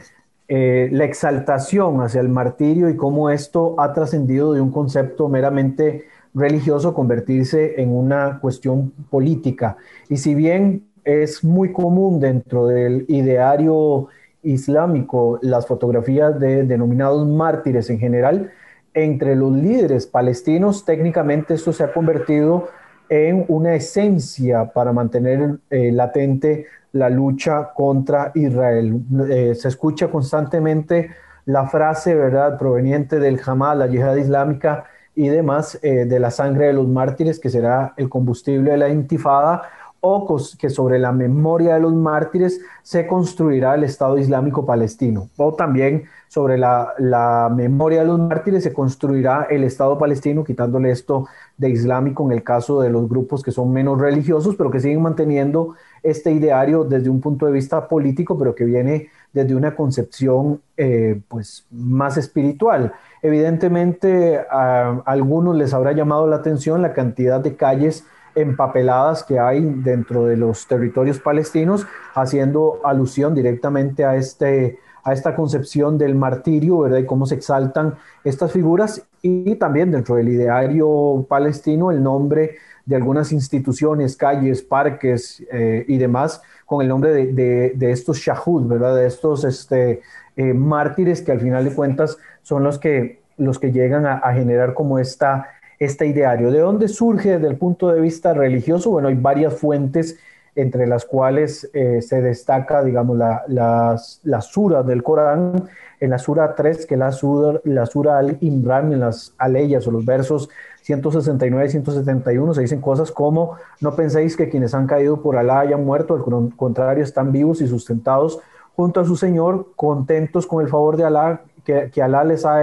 eh, 0.52 0.88
la 0.90 1.04
exaltación 1.04 2.00
hacia 2.00 2.20
el 2.20 2.28
martirio 2.28 2.88
y 2.88 2.96
cómo 2.96 3.30
esto 3.30 3.76
ha 3.78 3.92
trascendido 3.92 4.52
de 4.52 4.60
un 4.60 4.72
concepto 4.72 5.28
meramente 5.28 6.06
religioso 6.34 6.92
convertirse 6.92 7.80
en 7.80 7.94
una 7.94 8.40
cuestión 8.40 8.90
política. 9.10 9.76
Y 10.08 10.16
si 10.16 10.34
bien 10.34 10.88
es 11.04 11.44
muy 11.44 11.72
común 11.72 12.18
dentro 12.18 12.66
del 12.66 13.04
ideario 13.06 14.08
islámico 14.42 15.38
las 15.40 15.68
fotografías 15.68 16.40
de 16.40 16.64
denominados 16.64 17.28
mártires 17.28 17.88
en 17.88 18.00
general, 18.00 18.50
entre 18.92 19.36
los 19.36 19.52
líderes 19.52 20.08
palestinos 20.08 20.84
técnicamente 20.84 21.54
esto 21.54 21.72
se 21.72 21.84
ha 21.84 21.92
convertido 21.92 22.66
en 23.08 23.44
una 23.46 23.76
esencia 23.76 24.72
para 24.72 24.92
mantener 24.92 25.58
eh, 25.70 25.92
latente 25.92 26.66
la 26.92 27.08
lucha 27.08 27.70
contra 27.74 28.32
Israel. 28.34 29.00
Eh, 29.28 29.54
se 29.54 29.68
escucha 29.68 30.08
constantemente 30.08 31.10
la 31.46 31.66
frase, 31.66 32.14
¿verdad?, 32.14 32.58
proveniente 32.58 33.18
del 33.18 33.40
Hamas, 33.44 33.76
la 33.76 33.86
yihad 33.86 34.16
islámica 34.16 34.84
y 35.14 35.28
demás, 35.28 35.78
eh, 35.82 36.04
de 36.04 36.20
la 36.20 36.30
sangre 36.30 36.66
de 36.66 36.72
los 36.72 36.86
mártires, 36.86 37.40
que 37.40 37.50
será 37.50 37.94
el 37.96 38.08
combustible 38.08 38.72
de 38.72 38.76
la 38.76 38.88
intifada, 38.88 39.62
o 40.00 40.26
que 40.58 40.70
sobre 40.70 40.98
la 40.98 41.12
memoria 41.12 41.74
de 41.74 41.80
los 41.80 41.92
mártires 41.92 42.60
se 42.82 43.06
construirá 43.06 43.74
el 43.74 43.84
Estado 43.84 44.18
Islámico 44.18 44.64
Palestino, 44.64 45.28
o 45.36 45.54
también 45.54 46.04
sobre 46.28 46.56
la, 46.58 46.94
la, 46.98 47.52
memoria 47.54 48.00
de 48.00 48.06
los 48.06 48.18
mártires 48.18 48.62
se 48.62 48.72
construirá 48.72 49.48
el 49.50 49.64
Estado 49.64 49.98
palestino, 49.98 50.44
quitándole 50.44 50.90
esto 50.90 51.26
de 51.56 51.70
islámico 51.70 52.24
en 52.24 52.32
el 52.32 52.44
caso 52.44 52.80
de 52.80 52.88
los 52.88 53.08
grupos 53.08 53.42
que 53.42 53.50
son 53.50 53.72
menos 53.72 54.00
religiosos, 54.00 54.54
pero 54.56 54.70
que 54.70 54.80
siguen 54.80 55.02
manteniendo 55.02 55.74
este 56.02 56.30
ideario 56.30 56.84
desde 56.84 57.10
un 57.10 57.20
punto 57.20 57.46
de 57.46 57.52
vista 57.52 57.88
político, 57.88 58.38
pero 58.38 58.54
que 58.54 58.64
viene 58.64 59.08
desde 59.32 59.54
una 59.54 59.74
concepción 59.74 60.60
eh, 60.76 61.20
pues, 61.28 61.66
más 61.70 62.16
espiritual. 62.16 62.92
Evidentemente, 63.22 64.40
a 64.50 65.02
algunos 65.04 65.56
les 65.56 65.74
habrá 65.74 65.92
llamado 65.92 66.26
la 66.26 66.36
atención 66.36 66.80
la 66.80 66.94
cantidad 66.94 67.40
de 67.40 67.56
calles 67.56 68.04
empapeladas 68.34 69.24
que 69.24 69.38
hay 69.38 69.60
dentro 69.60 70.26
de 70.26 70.36
los 70.36 70.66
territorios 70.66 71.20
palestinos, 71.20 71.86
haciendo 72.14 72.80
alusión 72.84 73.34
directamente 73.34 74.04
a, 74.04 74.16
este, 74.16 74.78
a 75.04 75.12
esta 75.12 75.34
concepción 75.34 75.98
del 75.98 76.14
martirio, 76.14 76.80
¿verdad? 76.80 76.98
Y 76.98 77.06
cómo 77.06 77.26
se 77.26 77.34
exaltan 77.34 77.94
estas 78.24 78.52
figuras 78.52 79.06
y 79.22 79.56
también 79.56 79.90
dentro 79.90 80.16
del 80.16 80.28
ideario 80.28 81.26
palestino 81.28 81.90
el 81.90 82.02
nombre 82.02 82.56
de 82.86 82.96
algunas 82.96 83.32
instituciones, 83.32 84.16
calles, 84.16 84.62
parques 84.62 85.44
eh, 85.52 85.84
y 85.86 85.98
demás, 85.98 86.42
con 86.66 86.82
el 86.82 86.88
nombre 86.88 87.12
de, 87.12 87.72
de, 87.74 87.90
estos 87.90 88.18
shahud, 88.18 88.66
¿verdad? 88.66 88.96
De 88.96 89.06
estos 89.06 89.44
este, 89.44 90.02
eh, 90.36 90.54
mártires 90.54 91.22
que 91.22 91.32
al 91.32 91.40
final 91.40 91.64
de 91.64 91.74
cuentas 91.74 92.18
son 92.42 92.64
los 92.64 92.78
que, 92.78 93.20
los 93.36 93.58
que 93.58 93.72
llegan 93.72 94.06
a, 94.06 94.14
a 94.14 94.32
generar 94.32 94.74
como 94.74 94.98
esta 94.98 95.46
este 95.80 96.06
ideario. 96.06 96.52
¿De 96.52 96.60
dónde 96.60 96.88
surge 96.88 97.30
desde 97.30 97.48
el 97.48 97.56
punto 97.56 97.88
de 97.88 98.00
vista 98.00 98.34
religioso? 98.34 98.90
Bueno, 98.90 99.08
hay 99.08 99.14
varias 99.14 99.54
fuentes 99.54 100.18
entre 100.54 100.86
las 100.86 101.06
cuales 101.06 101.70
eh, 101.72 102.02
se 102.02 102.20
destaca, 102.20 102.84
digamos, 102.84 103.16
la, 103.16 103.44
la, 103.46 104.40
sura 104.40 104.82
del 104.82 105.02
Corán, 105.02 105.68
en 106.00 106.10
la 106.10 106.18
sura 106.18 106.54
3, 106.54 106.86
que 106.86 106.94
es 106.94 106.98
la 106.98 107.12
sura, 107.12 107.60
la 107.64 107.86
sura 107.86 108.18
al-Imran, 108.18 108.92
en 108.92 109.00
las 109.00 109.32
aleyas 109.38 109.86
o 109.86 109.90
los 109.90 110.04
versos 110.04 110.50
169 110.82 111.66
y 111.66 111.70
171, 111.70 112.54
se 112.54 112.62
dicen 112.62 112.80
cosas 112.80 113.10
como, 113.10 113.56
no 113.80 113.94
penséis 113.94 114.36
que 114.36 114.48
quienes 114.48 114.74
han 114.74 114.86
caído 114.86 115.22
por 115.22 115.36
Alá 115.36 115.60
hayan 115.60 115.84
muerto, 115.84 116.14
al 116.14 116.54
contrario, 116.56 117.04
están 117.04 117.32
vivos 117.32 117.60
y 117.60 117.68
sustentados 117.68 118.40
junto 118.74 119.00
a 119.00 119.04
su 119.04 119.16
Señor, 119.16 119.68
contentos 119.76 120.46
con 120.46 120.62
el 120.64 120.70
favor 120.70 120.96
de 120.96 121.04
Alá 121.04 121.42
que, 121.64 122.02
Alá 122.02 122.24
les 122.24 122.44
ha, 122.44 122.60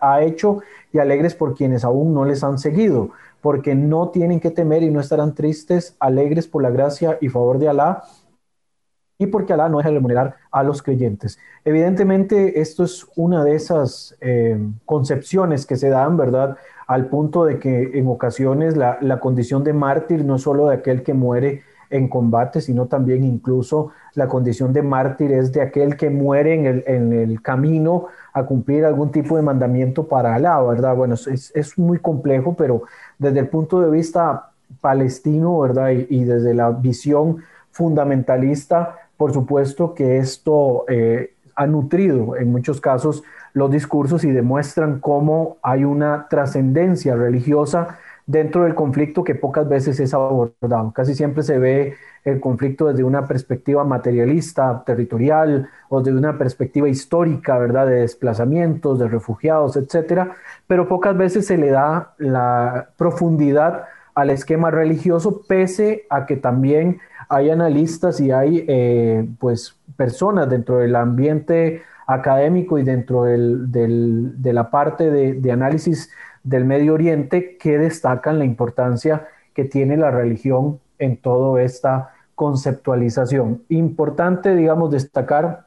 ha, 0.00 0.22
hecho 0.22 0.60
y 0.92 0.98
alegres 0.98 1.34
por 1.34 1.54
quienes 1.54 1.84
aún 1.84 2.14
no 2.14 2.24
les 2.24 2.44
han 2.44 2.58
seguido, 2.58 3.10
porque 3.40 3.74
no 3.74 4.08
tienen 4.10 4.40
que 4.40 4.50
temer 4.50 4.82
y 4.82 4.90
no 4.90 5.00
estarán 5.00 5.34
tristes, 5.34 5.96
alegres 6.00 6.46
por 6.46 6.62
la 6.62 6.70
gracia 6.70 7.18
y 7.20 7.28
favor 7.28 7.58
de 7.58 7.68
Alá 7.68 8.04
y 9.18 9.26
porque 9.26 9.52
Alá 9.52 9.68
no 9.68 9.78
deja 9.78 9.90
de 9.90 9.96
remunerar 9.96 10.36
a 10.50 10.62
los 10.62 10.82
creyentes. 10.82 11.38
Evidentemente, 11.64 12.60
esto 12.60 12.84
es 12.84 13.06
una 13.16 13.44
de 13.44 13.54
esas 13.54 14.16
eh, 14.20 14.58
concepciones 14.84 15.66
que 15.66 15.76
se 15.76 15.88
dan, 15.88 16.16
¿verdad? 16.16 16.56
Al 16.86 17.06
punto 17.06 17.44
de 17.44 17.58
que 17.58 17.92
en 17.94 18.08
ocasiones 18.08 18.76
la, 18.76 18.98
la 19.00 19.20
condición 19.20 19.64
de 19.64 19.72
mártir 19.72 20.24
no 20.24 20.36
es 20.36 20.42
solo 20.42 20.66
de 20.68 20.74
aquel 20.74 21.02
que 21.02 21.14
muere 21.14 21.62
en 21.90 22.08
combate, 22.08 22.60
sino 22.60 22.86
también 22.86 23.24
incluso 23.24 23.90
la 24.14 24.28
condición 24.28 24.72
de 24.72 24.82
mártir 24.82 25.32
es 25.32 25.52
de 25.52 25.62
aquel 25.62 25.96
que 25.96 26.10
muere 26.10 26.54
en 26.54 26.66
el, 26.66 26.84
en 26.86 27.12
el 27.12 27.42
camino 27.42 28.06
a 28.32 28.44
cumplir 28.44 28.84
algún 28.84 29.10
tipo 29.10 29.36
de 29.36 29.42
mandamiento 29.42 30.06
para 30.06 30.34
Alá, 30.34 30.60
¿verdad? 30.62 30.94
Bueno, 30.96 31.14
es, 31.14 31.52
es 31.54 31.78
muy 31.78 31.98
complejo, 31.98 32.54
pero 32.56 32.82
desde 33.18 33.40
el 33.40 33.48
punto 33.48 33.80
de 33.80 33.90
vista 33.90 34.50
palestino, 34.80 35.60
¿verdad? 35.60 35.90
Y, 35.90 36.24
desde 36.24 36.54
la 36.54 36.70
visión 36.70 37.42
fundamentalista, 37.70 38.96
por 39.16 39.32
supuesto 39.32 39.94
que 39.94 40.18
esto 40.18 40.84
eh, 40.88 41.34
ha 41.56 41.66
nutrido 41.66 42.36
en 42.36 42.50
muchos 42.50 42.80
casos 42.80 43.22
los 43.52 43.70
discursos 43.70 44.24
y 44.24 44.30
demuestran 44.30 45.00
cómo 45.00 45.58
hay 45.62 45.84
una 45.84 46.26
trascendencia 46.28 47.14
religiosa 47.14 47.98
dentro 48.26 48.64
del 48.64 48.74
conflicto 48.74 49.22
que 49.22 49.34
pocas 49.34 49.68
veces 49.68 50.00
es 50.00 50.14
abordado. 50.14 50.92
Casi 50.92 51.14
siempre 51.14 51.42
se 51.42 51.58
ve 51.58 51.94
el 52.24 52.40
conflicto 52.40 52.86
desde 52.86 53.04
una 53.04 53.26
perspectiva 53.26 53.84
materialista, 53.84 54.82
territorial, 54.86 55.68
o 55.90 56.00
desde 56.00 56.18
una 56.18 56.38
perspectiva 56.38 56.88
histórica, 56.88 57.58
¿verdad? 57.58 57.86
De 57.86 57.96
desplazamientos, 57.96 58.98
de 58.98 59.08
refugiados, 59.08 59.76
etcétera, 59.76 60.36
pero 60.66 60.88
pocas 60.88 61.16
veces 61.16 61.46
se 61.46 61.58
le 61.58 61.70
da 61.70 62.14
la 62.18 62.88
profundidad 62.96 63.84
al 64.14 64.30
esquema 64.30 64.70
religioso, 64.70 65.42
pese 65.46 66.06
a 66.08 66.24
que 66.24 66.36
también 66.36 67.00
hay 67.28 67.50
analistas 67.50 68.20
y 68.20 68.30
hay 68.30 68.64
eh, 68.68 69.28
pues 69.38 69.76
personas 69.96 70.48
dentro 70.48 70.78
del 70.78 70.96
ambiente 70.96 71.82
académico 72.06 72.78
y 72.78 72.84
dentro 72.84 73.24
del, 73.24 73.70
de 73.70 74.52
la 74.52 74.70
parte 74.70 75.10
de, 75.10 75.34
de 75.34 75.52
análisis 75.52 76.10
del 76.44 76.64
Medio 76.64 76.94
Oriente 76.94 77.56
que 77.56 77.78
destacan 77.78 78.38
la 78.38 78.44
importancia 78.44 79.26
que 79.54 79.64
tiene 79.64 79.96
la 79.96 80.10
religión 80.10 80.78
en 80.98 81.16
toda 81.16 81.62
esta 81.62 82.12
conceptualización. 82.34 83.62
Importante, 83.68 84.54
digamos, 84.54 84.90
destacar 84.90 85.66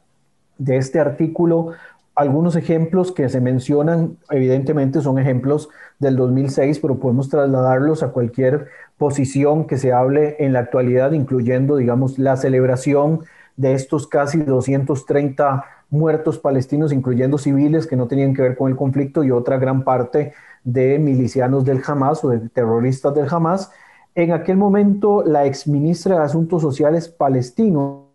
de 0.58 0.76
este 0.76 1.00
artículo 1.00 1.72
algunos 2.18 2.56
ejemplos 2.56 3.12
que 3.12 3.28
se 3.28 3.40
mencionan, 3.40 4.16
evidentemente 4.28 5.00
son 5.00 5.20
ejemplos 5.20 5.68
del 6.00 6.16
2006, 6.16 6.80
pero 6.80 6.98
podemos 6.98 7.28
trasladarlos 7.28 8.02
a 8.02 8.08
cualquier 8.08 8.66
posición 8.96 9.68
que 9.68 9.78
se 9.78 9.92
hable 9.92 10.34
en 10.40 10.52
la 10.52 10.58
actualidad, 10.58 11.12
incluyendo, 11.12 11.76
digamos, 11.76 12.18
la 12.18 12.36
celebración 12.36 13.20
de 13.56 13.74
estos 13.74 14.08
casi 14.08 14.38
230 14.38 15.64
muertos 15.90 16.40
palestinos, 16.40 16.92
incluyendo 16.92 17.38
civiles 17.38 17.86
que 17.86 17.94
no 17.94 18.08
tenían 18.08 18.34
que 18.34 18.42
ver 18.42 18.56
con 18.56 18.68
el 18.68 18.76
conflicto 18.76 19.22
y 19.22 19.30
otra 19.30 19.58
gran 19.58 19.84
parte 19.84 20.32
de 20.72 20.98
milicianos 20.98 21.64
del 21.64 21.82
Hamas 21.86 22.22
o 22.24 22.28
de 22.28 22.40
terroristas 22.50 23.14
del 23.14 23.26
Hamas. 23.30 23.70
En 24.14 24.32
aquel 24.32 24.56
momento, 24.56 25.22
la 25.24 25.46
exministra 25.46 26.18
de 26.18 26.24
Asuntos 26.24 26.60
Sociales 26.60 27.08
palestino, 27.08 28.08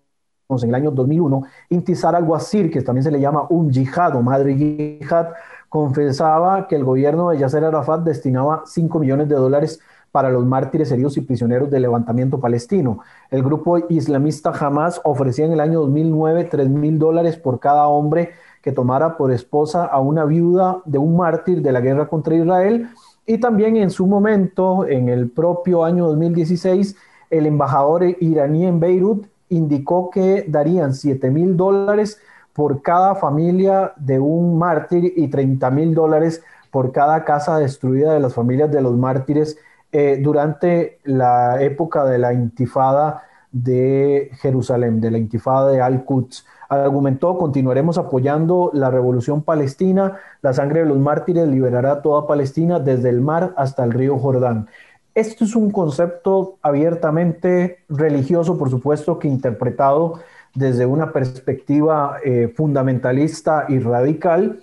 en 0.49 0.69
el 0.69 0.75
año 0.75 0.91
2001, 0.91 1.43
Intizar 1.69 2.15
al-Wazir, 2.15 2.69
que 2.69 2.81
también 2.83 3.03
se 3.03 3.11
le 3.11 3.19
llama 3.19 3.47
un 3.49 3.71
yihad 3.71 4.15
o 4.15 4.21
madre 4.21 4.55
yihad, 4.55 5.29
confesaba 5.67 6.67
que 6.67 6.75
el 6.75 6.83
gobierno 6.83 7.29
de 7.29 7.39
Yasser 7.39 7.63
Arafat 7.63 8.01
destinaba 8.01 8.63
5 8.67 8.99
millones 8.99 9.29
de 9.29 9.35
dólares 9.35 9.79
para 10.13 10.29
los 10.29 10.45
mártires 10.45 10.91
heridos 10.91 11.17
y 11.17 11.21
prisioneros 11.21 11.71
del 11.71 11.81
levantamiento 11.81 12.39
palestino. 12.39 12.99
El 13.31 13.41
grupo 13.41 13.79
islamista 13.89 14.51
Hamas 14.51 15.01
ofrecía 15.03 15.45
en 15.45 15.53
el 15.53 15.59
año 15.59 15.79
2009 15.79 16.43
3 16.51 16.69
mil 16.69 16.99
dólares 16.99 17.35
por 17.35 17.59
cada 17.59 17.87
hombre 17.87 18.29
que 18.61 18.71
tomara 18.71 19.17
por 19.17 19.31
esposa 19.31 19.85
a 19.85 19.99
una 19.99 20.23
viuda 20.25 20.83
de 20.85 20.99
un 20.99 21.17
mártir 21.17 21.63
de 21.63 21.71
la 21.71 21.81
guerra 21.81 22.07
contra 22.09 22.35
Israel. 22.35 22.89
Y 23.25 23.39
también 23.39 23.75
en 23.75 23.89
su 23.89 24.05
momento, 24.05 24.87
en 24.87 25.09
el 25.09 25.31
propio 25.31 25.83
año 25.83 26.05
2016, 26.05 26.95
el 27.31 27.47
embajador 27.47 28.03
iraní 28.19 28.67
en 28.67 28.79
Beirut 28.79 29.25
indicó 29.49 30.11
que 30.11 30.45
darían 30.47 30.93
7 30.93 31.31
mil 31.31 31.57
dólares 31.57 32.21
por 32.53 32.83
cada 32.83 33.15
familia 33.15 33.93
de 33.97 34.19
un 34.19 34.59
mártir 34.59 35.11
y 35.15 35.27
30 35.27 35.71
mil 35.71 35.95
dólares 35.95 36.43
por 36.69 36.91
cada 36.91 37.25
casa 37.25 37.57
destruida 37.57 38.13
de 38.13 38.19
las 38.19 38.35
familias 38.35 38.71
de 38.71 38.81
los 38.81 38.95
mártires 38.95 39.57
eh, 39.93 40.19
durante 40.21 40.99
la 41.03 41.61
época 41.61 42.03
de 42.03 42.17
la 42.17 42.33
intifada 42.33 43.23
de 43.51 44.31
Jerusalén, 44.41 44.99
de 44.99 45.11
la 45.11 45.19
intifada 45.19 45.71
de 45.71 45.79
Al-Quds 45.79 46.45
argumentó, 46.67 47.37
continuaremos 47.37 47.97
apoyando 47.97 48.71
la 48.73 48.89
revolución 48.89 49.43
palestina, 49.43 50.17
la 50.41 50.53
sangre 50.53 50.81
de 50.81 50.87
los 50.87 50.97
mártires 50.97 51.47
liberará 51.47 52.01
toda 52.01 52.27
Palestina 52.27 52.79
desde 52.79 53.09
el 53.09 53.21
mar 53.21 53.53
hasta 53.57 53.83
el 53.83 53.91
río 53.91 54.17
Jordán. 54.17 54.67
Esto 55.15 55.43
es 55.43 55.55
un 55.55 55.69
concepto 55.69 56.57
abiertamente 56.63 57.79
religioso, 57.87 58.57
por 58.57 58.69
supuesto, 58.69 59.19
que 59.19 59.27
interpretado 59.27 60.19
desde 60.55 60.85
una 60.85 61.11
perspectiva 61.11 62.17
eh, 62.23 62.51
fundamentalista 62.55 63.65
y 63.69 63.79
radical. 63.79 64.59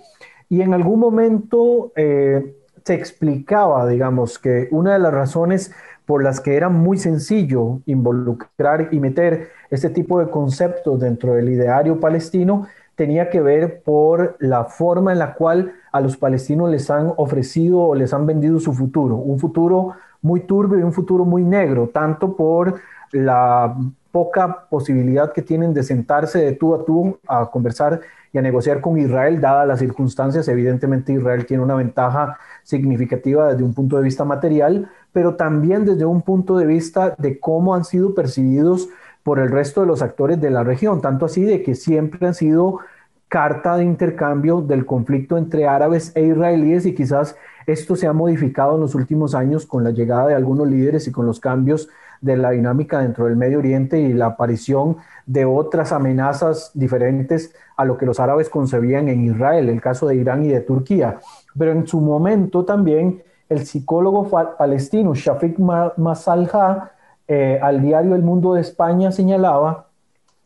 Y 0.49 0.61
en 0.61 0.73
algún 0.73 0.99
momento 0.99 1.93
eh, 1.95 2.57
se 2.83 2.93
explicaba, 2.93 3.87
digamos, 3.87 4.39
que 4.39 4.67
una 4.71 4.93
de 4.93 4.99
las 4.99 5.13
razones 5.13 5.71
por 6.05 6.23
las 6.23 6.39
que 6.39 6.55
era 6.55 6.69
muy 6.69 6.97
sencillo 6.97 7.79
involucrar 7.85 8.89
y 8.91 8.99
meter 8.99 9.49
este 9.69 9.89
tipo 9.89 10.19
de 10.19 10.29
conceptos 10.29 10.99
dentro 10.99 11.33
del 11.33 11.49
ideario 11.49 11.99
palestino 11.99 12.67
tenía 12.95 13.29
que 13.29 13.41
ver 13.41 13.81
por 13.83 14.35
la 14.39 14.65
forma 14.65 15.11
en 15.11 15.19
la 15.19 15.33
cual 15.33 15.73
a 15.91 16.01
los 16.01 16.17
palestinos 16.17 16.69
les 16.69 16.89
han 16.89 17.13
ofrecido 17.17 17.79
o 17.79 17.95
les 17.95 18.13
han 18.13 18.25
vendido 18.25 18.59
su 18.59 18.73
futuro, 18.73 19.15
un 19.15 19.39
futuro 19.39 19.93
muy 20.21 20.41
turbio 20.41 20.79
y 20.79 20.83
un 20.83 20.93
futuro 20.93 21.25
muy 21.25 21.43
negro, 21.43 21.89
tanto 21.93 22.35
por 22.35 22.75
la 23.11 23.75
poca 24.11 24.65
posibilidad 24.69 25.31
que 25.31 25.41
tienen 25.41 25.73
de 25.73 25.83
sentarse 25.83 26.39
de 26.39 26.51
tú 26.53 26.75
a 26.75 26.85
tú 26.85 27.17
a 27.27 27.49
conversar 27.49 28.01
y 28.33 28.37
a 28.37 28.41
negociar 28.41 28.81
con 28.81 28.97
Israel, 28.97 29.41
dadas 29.41 29.67
las 29.67 29.79
circunstancias. 29.79 30.47
Evidentemente 30.47 31.13
Israel 31.13 31.45
tiene 31.45 31.63
una 31.63 31.75
ventaja 31.75 32.37
significativa 32.63 33.51
desde 33.51 33.63
un 33.63 33.73
punto 33.73 33.97
de 33.97 34.03
vista 34.03 34.25
material, 34.25 34.89
pero 35.11 35.35
también 35.35 35.85
desde 35.85 36.05
un 36.05 36.21
punto 36.21 36.57
de 36.57 36.65
vista 36.65 37.15
de 37.17 37.39
cómo 37.39 37.75
han 37.75 37.83
sido 37.83 38.13
percibidos 38.15 38.89
por 39.23 39.39
el 39.39 39.49
resto 39.49 39.81
de 39.81 39.87
los 39.87 40.01
actores 40.01 40.39
de 40.41 40.49
la 40.49 40.63
región, 40.63 41.01
tanto 41.01 41.25
así 41.25 41.43
de 41.43 41.61
que 41.63 41.75
siempre 41.75 42.27
han 42.27 42.33
sido 42.33 42.79
carta 43.27 43.77
de 43.77 43.85
intercambio 43.85 44.61
del 44.61 44.85
conflicto 44.85 45.37
entre 45.37 45.67
árabes 45.67 46.11
e 46.15 46.23
israelíes 46.23 46.85
y 46.85 46.93
quizás 46.93 47.35
esto 47.65 47.95
se 47.95 48.07
ha 48.07 48.13
modificado 48.13 48.75
en 48.75 48.81
los 48.81 48.93
últimos 48.93 49.35
años 49.35 49.65
con 49.65 49.83
la 49.83 49.91
llegada 49.91 50.27
de 50.27 50.35
algunos 50.35 50.67
líderes 50.67 51.07
y 51.07 51.11
con 51.11 51.25
los 51.25 51.39
cambios 51.39 51.87
de 52.21 52.37
la 52.37 52.51
dinámica 52.51 52.99
dentro 52.99 53.25
del 53.25 53.35
Medio 53.35 53.59
Oriente 53.59 53.99
y 53.99 54.13
la 54.13 54.27
aparición 54.27 54.97
de 55.25 55.45
otras 55.45 55.91
amenazas 55.91 56.71
diferentes 56.73 57.53
a 57.75 57.83
lo 57.83 57.97
que 57.97 58.05
los 58.05 58.19
árabes 58.19 58.49
concebían 58.49 59.09
en 59.09 59.25
Israel, 59.25 59.69
el 59.69 59.81
caso 59.81 60.07
de 60.07 60.15
Irán 60.15 60.45
y 60.45 60.49
de 60.49 60.61
Turquía. 60.61 61.17
Pero 61.57 61.71
en 61.71 61.87
su 61.87 61.99
momento 61.99 62.63
también 62.63 63.23
el 63.49 63.65
psicólogo 63.65 64.29
palestino 64.57 65.13
Shafiq 65.13 65.57
Masalha 65.97 66.91
eh, 67.27 67.59
al 67.61 67.81
diario 67.81 68.15
El 68.15 68.23
Mundo 68.23 68.53
de 68.53 68.61
España 68.61 69.11
señalaba 69.11 69.87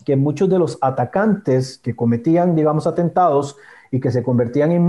que 0.06 0.16
muchos 0.16 0.50
de 0.50 0.60
los 0.60 0.78
atacantes 0.82 1.80
que 1.80 1.96
cometían, 1.96 2.56
digamos, 2.56 2.88
atentados 2.88 3.58
y 3.92 4.00
que 4.00 4.12
se 4.12 4.24
convertían 4.24 4.72
en 4.72 4.88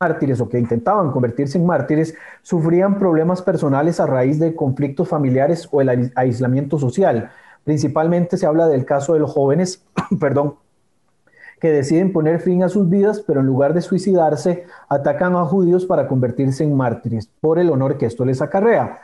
mártires 0.00 0.40
o 0.40 0.48
que 0.48 0.58
intentaban 0.58 1.10
convertirse 1.10 1.58
en 1.58 1.66
mártires, 1.66 2.14
sufrían 2.40 2.98
problemas 2.98 3.42
personales 3.42 4.00
a 4.00 4.06
raíz 4.06 4.38
de 4.38 4.54
conflictos 4.54 5.06
familiares 5.06 5.68
o 5.70 5.82
el 5.82 6.10
aislamiento 6.14 6.78
social. 6.78 7.30
Principalmente 7.64 8.38
se 8.38 8.46
habla 8.46 8.66
del 8.66 8.86
caso 8.86 9.12
de 9.12 9.20
los 9.20 9.30
jóvenes, 9.30 9.84
perdón, 10.20 10.54
que 11.60 11.70
deciden 11.70 12.14
poner 12.14 12.40
fin 12.40 12.62
a 12.62 12.70
sus 12.70 12.88
vidas, 12.88 13.22
pero 13.26 13.40
en 13.40 13.46
lugar 13.46 13.74
de 13.74 13.82
suicidarse, 13.82 14.64
atacan 14.88 15.36
a 15.36 15.44
judíos 15.44 15.84
para 15.84 16.08
convertirse 16.08 16.64
en 16.64 16.74
mártires, 16.74 17.30
por 17.38 17.58
el 17.58 17.68
honor 17.68 17.98
que 17.98 18.06
esto 18.06 18.24
les 18.24 18.40
acarrea. 18.40 19.00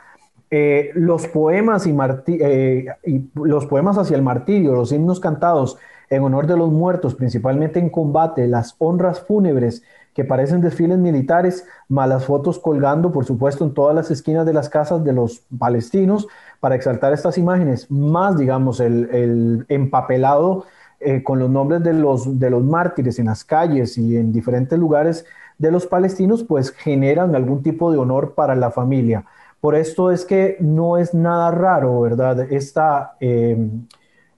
Eh, 0.49 0.89
los, 0.95 1.27
poemas 1.27 1.85
y, 1.85 1.95
eh, 2.39 2.87
y 3.05 3.29
los 3.35 3.67
poemas 3.67 3.99
hacia 3.99 4.15
el 4.15 4.23
martirio, 4.23 4.73
los 4.73 4.91
himnos 4.91 5.19
cantados 5.19 5.77
en 6.09 6.23
honor 6.23 6.47
de 6.47 6.57
los 6.57 6.71
muertos, 6.71 7.13
principalmente 7.13 7.77
en 7.77 7.91
combate, 7.91 8.47
las 8.47 8.75
honras 8.79 9.19
fúnebres 9.19 9.83
que 10.17 10.25
parecen 10.25 10.61
desfiles 10.61 10.97
militares, 10.97 11.67
malas 11.89 12.25
fotos 12.25 12.57
colgando, 12.57 13.11
por 13.11 13.23
supuesto, 13.23 13.63
en 13.63 13.75
todas 13.75 13.95
las 13.95 14.09
esquinas 14.09 14.47
de 14.47 14.53
las 14.53 14.67
casas 14.67 15.03
de 15.03 15.13
los 15.13 15.43
palestinos 15.59 16.27
para 16.59 16.73
exaltar 16.73 17.13
estas 17.13 17.37
imágenes, 17.37 17.91
más, 17.91 18.35
digamos, 18.35 18.79
el, 18.79 19.11
el 19.11 19.65
empapelado 19.69 20.65
eh, 20.99 21.21
con 21.21 21.37
los 21.37 21.51
nombres 21.51 21.83
de 21.83 21.93
los, 21.93 22.39
de 22.39 22.49
los 22.49 22.63
mártires 22.63 23.19
en 23.19 23.27
las 23.27 23.43
calles 23.43 23.95
y 23.99 24.17
en 24.17 24.33
diferentes 24.33 24.79
lugares 24.79 25.23
de 25.59 25.69
los 25.69 25.85
palestinos, 25.85 26.43
pues 26.43 26.71
generan 26.71 27.35
algún 27.35 27.61
tipo 27.61 27.91
de 27.91 27.99
honor 27.99 28.33
para 28.33 28.55
la 28.55 28.71
familia. 28.71 29.23
Por 29.61 29.75
esto 29.75 30.09
es 30.09 30.25
que 30.25 30.57
no 30.59 30.97
es 30.97 31.13
nada 31.13 31.51
raro, 31.51 32.01
¿verdad? 32.01 32.51
Esta 32.51 33.17
em, 33.19 33.85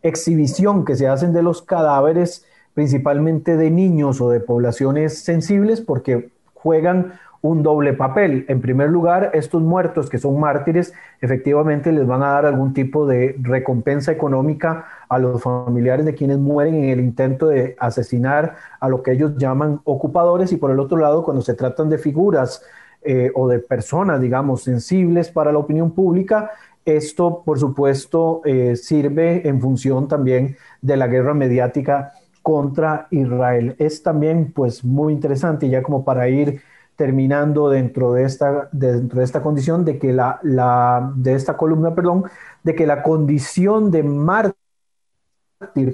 exhibición 0.01 0.83
que 0.83 0.97
se 0.97 1.07
hacen 1.07 1.31
de 1.31 1.41
los 1.41 1.61
cadáveres, 1.61 2.45
principalmente 2.73 3.57
de 3.57 3.69
niños 3.69 4.21
o 4.21 4.29
de 4.29 4.39
poblaciones 4.39 5.19
sensibles, 5.19 5.81
porque 5.81 6.29
juegan 6.53 7.13
un 7.41 7.63
doble 7.63 7.93
papel. 7.93 8.45
En 8.49 8.61
primer 8.61 8.89
lugar, 8.89 9.31
estos 9.33 9.61
muertos 9.61 10.09
que 10.09 10.17
son 10.17 10.39
mártires, 10.39 10.93
efectivamente 11.21 11.91
les 11.91 12.05
van 12.05 12.23
a 12.23 12.31
dar 12.31 12.45
algún 12.45 12.73
tipo 12.73 13.07
de 13.07 13.35
recompensa 13.41 14.11
económica 14.11 14.85
a 15.07 15.19
los 15.19 15.41
familiares 15.41 16.05
de 16.05 16.15
quienes 16.15 16.37
mueren 16.37 16.75
en 16.75 16.89
el 16.89 16.99
intento 16.99 17.47
de 17.47 17.75
asesinar 17.79 18.55
a 18.79 18.89
lo 18.89 19.03
que 19.03 19.13
ellos 19.13 19.37
llaman 19.37 19.79
ocupadores 19.85 20.51
y 20.51 20.57
por 20.57 20.71
el 20.71 20.79
otro 20.79 20.97
lado, 20.97 21.23
cuando 21.23 21.41
se 21.41 21.53
tratan 21.53 21.89
de 21.89 21.97
figuras 21.97 22.61
eh, 23.01 23.31
o 23.33 23.47
de 23.47 23.59
personas, 23.59 24.19
digamos, 24.19 24.63
sensibles 24.63 25.29
para 25.29 25.53
la 25.53 25.59
opinión 25.59 25.91
pública, 25.91 26.51
esto, 26.85 27.43
por 27.45 27.59
supuesto, 27.59 28.41
eh, 28.45 28.75
sirve 28.75 29.47
en 29.47 29.61
función 29.61 30.07
también 30.07 30.57
de 30.81 30.97
la 30.97 31.07
guerra 31.07 31.33
mediática 31.33 32.13
contra 32.41 33.07
Israel. 33.11 33.75
Es 33.79 34.03
también, 34.03 34.51
pues, 34.53 34.83
muy 34.83 35.13
interesante, 35.13 35.69
ya 35.69 35.83
como 35.83 36.03
para 36.05 36.29
ir 36.29 36.61
terminando 36.95 37.69
dentro 37.69 38.13
de 38.13 38.23
esta, 38.23 38.67
dentro 38.73 39.19
de 39.19 39.25
esta 39.25 39.41
condición 39.41 39.85
de 39.85 39.97
que 39.97 40.11
la, 40.11 40.39
la, 40.43 41.13
de 41.15 41.33
esta 41.33 41.55
columna, 41.55 41.95
perdón, 41.95 42.25
de 42.63 42.75
que 42.75 42.85
la 42.85 43.03
condición 43.03 43.89
de 43.89 44.03
mártir 44.03 44.55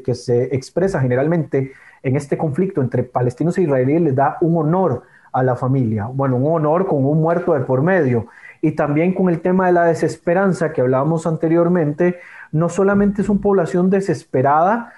que 0.03 0.15
se 0.15 0.55
expresa 0.55 0.99
generalmente 0.99 1.73
en 2.01 2.15
este 2.15 2.37
conflicto 2.37 2.81
entre 2.81 3.03
palestinos 3.03 3.57
e 3.57 3.63
israelíes 3.63 4.01
les 4.01 4.15
da 4.15 4.37
un 4.41 4.57
honor 4.57 5.03
a 5.31 5.43
la 5.43 5.55
familia, 5.55 6.05
bueno, 6.05 6.37
un 6.37 6.55
honor 6.55 6.87
con 6.87 7.05
un 7.05 7.21
muerto 7.21 7.53
de 7.53 7.59
por 7.61 7.81
medio. 7.81 8.27
Y 8.61 8.71
también 8.71 9.13
con 9.13 9.29
el 9.29 9.41
tema 9.41 9.67
de 9.67 9.73
la 9.73 9.83
desesperanza 9.83 10.71
que 10.71 10.81
hablábamos 10.81 11.27
anteriormente, 11.27 12.19
no 12.51 12.69
solamente 12.69 13.21
es 13.21 13.29
una 13.29 13.41
población 13.41 13.89
desesperada, 13.89 14.93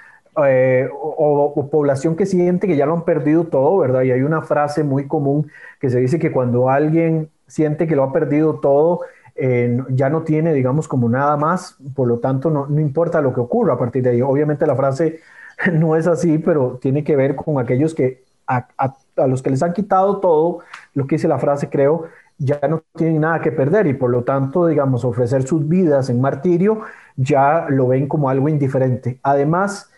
eh, 0.45 0.89
o, 0.93 1.69
población 1.71 2.15
que 2.15 2.25
siente 2.25 2.67
que 2.67 2.75
ya 2.75 2.85
lo 2.85 2.93
han 2.93 3.03
perdido 3.03 3.45
todo, 3.45 3.77
¿verdad? 3.79 4.03
Y 4.03 4.11
hay 4.11 4.21
una 4.21 4.41
frase 4.41 4.83
muy 4.83 5.07
común 5.07 5.49
que 5.79 5.89
se 5.89 5.99
dice 5.99 6.19
que 6.19 6.31
cuando 6.31 6.69
alguien 6.69 7.29
siente 7.47 7.87
que 7.87 7.95
lo 7.95 8.03
ha 8.03 8.13
perdido 8.13 8.59
todo, 8.59 9.01
eh, 9.35 9.77
ya 9.89 10.09
no 10.09 10.23
tiene, 10.23 10.53
digamos, 10.53 10.87
como 10.87 11.09
nada 11.09 11.37
más, 11.37 11.77
por 11.95 12.07
lo 12.07 12.19
tanto 12.19 12.49
no, 12.49 12.67
no, 12.67 12.79
importa 12.79 13.21
lo 13.21 13.33
que 13.33 13.39
ocurra 13.39 13.73
a 13.73 13.77
partir 13.79 14.03
de 14.03 14.11
ahí. 14.11 14.21
Obviamente 14.21 14.67
la 14.67 14.75
frase 14.75 15.19
no 15.73 15.95
es 15.95 16.07
así, 16.07 16.37
pero 16.37 16.77
tiene 16.81 17.03
que 17.03 17.15
ver 17.15 17.35
con 17.35 17.59
aquellos 17.59 17.93
que 17.93 18.23
a, 18.47 18.67
a 18.77 19.27
los 19.27 19.41
que 19.41 19.49
les 19.49 19.61
han 19.63 19.73
quitado 19.73 20.19
todo, 20.19 20.59
lo 20.93 21.05
que 21.07 21.15
dice 21.15 21.27
la 21.27 21.39
frase 21.39 21.69
creo, 21.69 22.05
ya 22.37 22.59
no 22.69 22.83
tienen 22.95 23.21
nada 23.21 23.41
que 23.41 23.51
perder 23.51 23.87
y 23.87 23.93
por 23.93 24.09
lo 24.09 24.23
tanto, 24.23 24.67
digamos, 24.67 25.03
ofrecer 25.03 25.43
sus 25.43 25.67
vidas 25.67 26.09
en 26.09 26.21
martirio 26.21 26.81
ya 27.15 27.67
lo 27.69 27.87
ven 27.87 28.07
como 28.07 28.29
algo 28.29 28.47
indiferente. 28.47 29.19
Además, 29.23 29.89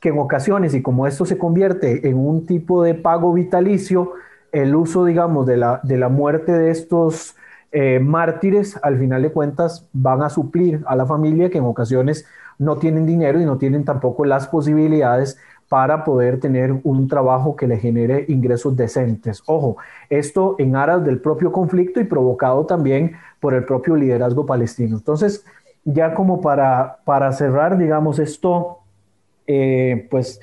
que 0.00 0.08
en 0.08 0.18
ocasiones, 0.18 0.74
y 0.74 0.82
como 0.82 1.06
esto 1.06 1.24
se 1.24 1.38
convierte 1.38 2.08
en 2.08 2.16
un 2.16 2.46
tipo 2.46 2.82
de 2.82 2.94
pago 2.94 3.32
vitalicio, 3.32 4.12
el 4.52 4.74
uso, 4.74 5.04
digamos, 5.04 5.46
de 5.46 5.56
la, 5.56 5.80
de 5.82 5.96
la 5.96 6.08
muerte 6.08 6.52
de 6.52 6.70
estos 6.70 7.36
eh, 7.72 8.00
mártires, 8.00 8.78
al 8.82 8.98
final 8.98 9.22
de 9.22 9.30
cuentas, 9.30 9.86
van 9.92 10.22
a 10.22 10.30
suplir 10.30 10.82
a 10.86 10.96
la 10.96 11.06
familia 11.06 11.50
que 11.50 11.58
en 11.58 11.64
ocasiones 11.64 12.26
no 12.58 12.76
tienen 12.76 13.06
dinero 13.06 13.40
y 13.40 13.44
no 13.44 13.58
tienen 13.58 13.84
tampoco 13.84 14.24
las 14.24 14.48
posibilidades 14.48 15.38
para 15.68 16.02
poder 16.02 16.40
tener 16.40 16.80
un 16.82 17.06
trabajo 17.06 17.54
que 17.54 17.68
le 17.68 17.78
genere 17.78 18.24
ingresos 18.26 18.76
decentes. 18.76 19.40
Ojo, 19.46 19.76
esto 20.08 20.56
en 20.58 20.74
aras 20.74 21.04
del 21.04 21.20
propio 21.20 21.52
conflicto 21.52 22.00
y 22.00 22.04
provocado 22.04 22.66
también 22.66 23.12
por 23.38 23.54
el 23.54 23.64
propio 23.64 23.94
liderazgo 23.94 24.44
palestino. 24.46 24.96
Entonces, 24.96 25.44
ya 25.84 26.12
como 26.12 26.40
para, 26.40 26.98
para 27.04 27.30
cerrar, 27.30 27.78
digamos, 27.78 28.18
esto 28.18 28.79
eh, 29.52 30.06
pues 30.08 30.40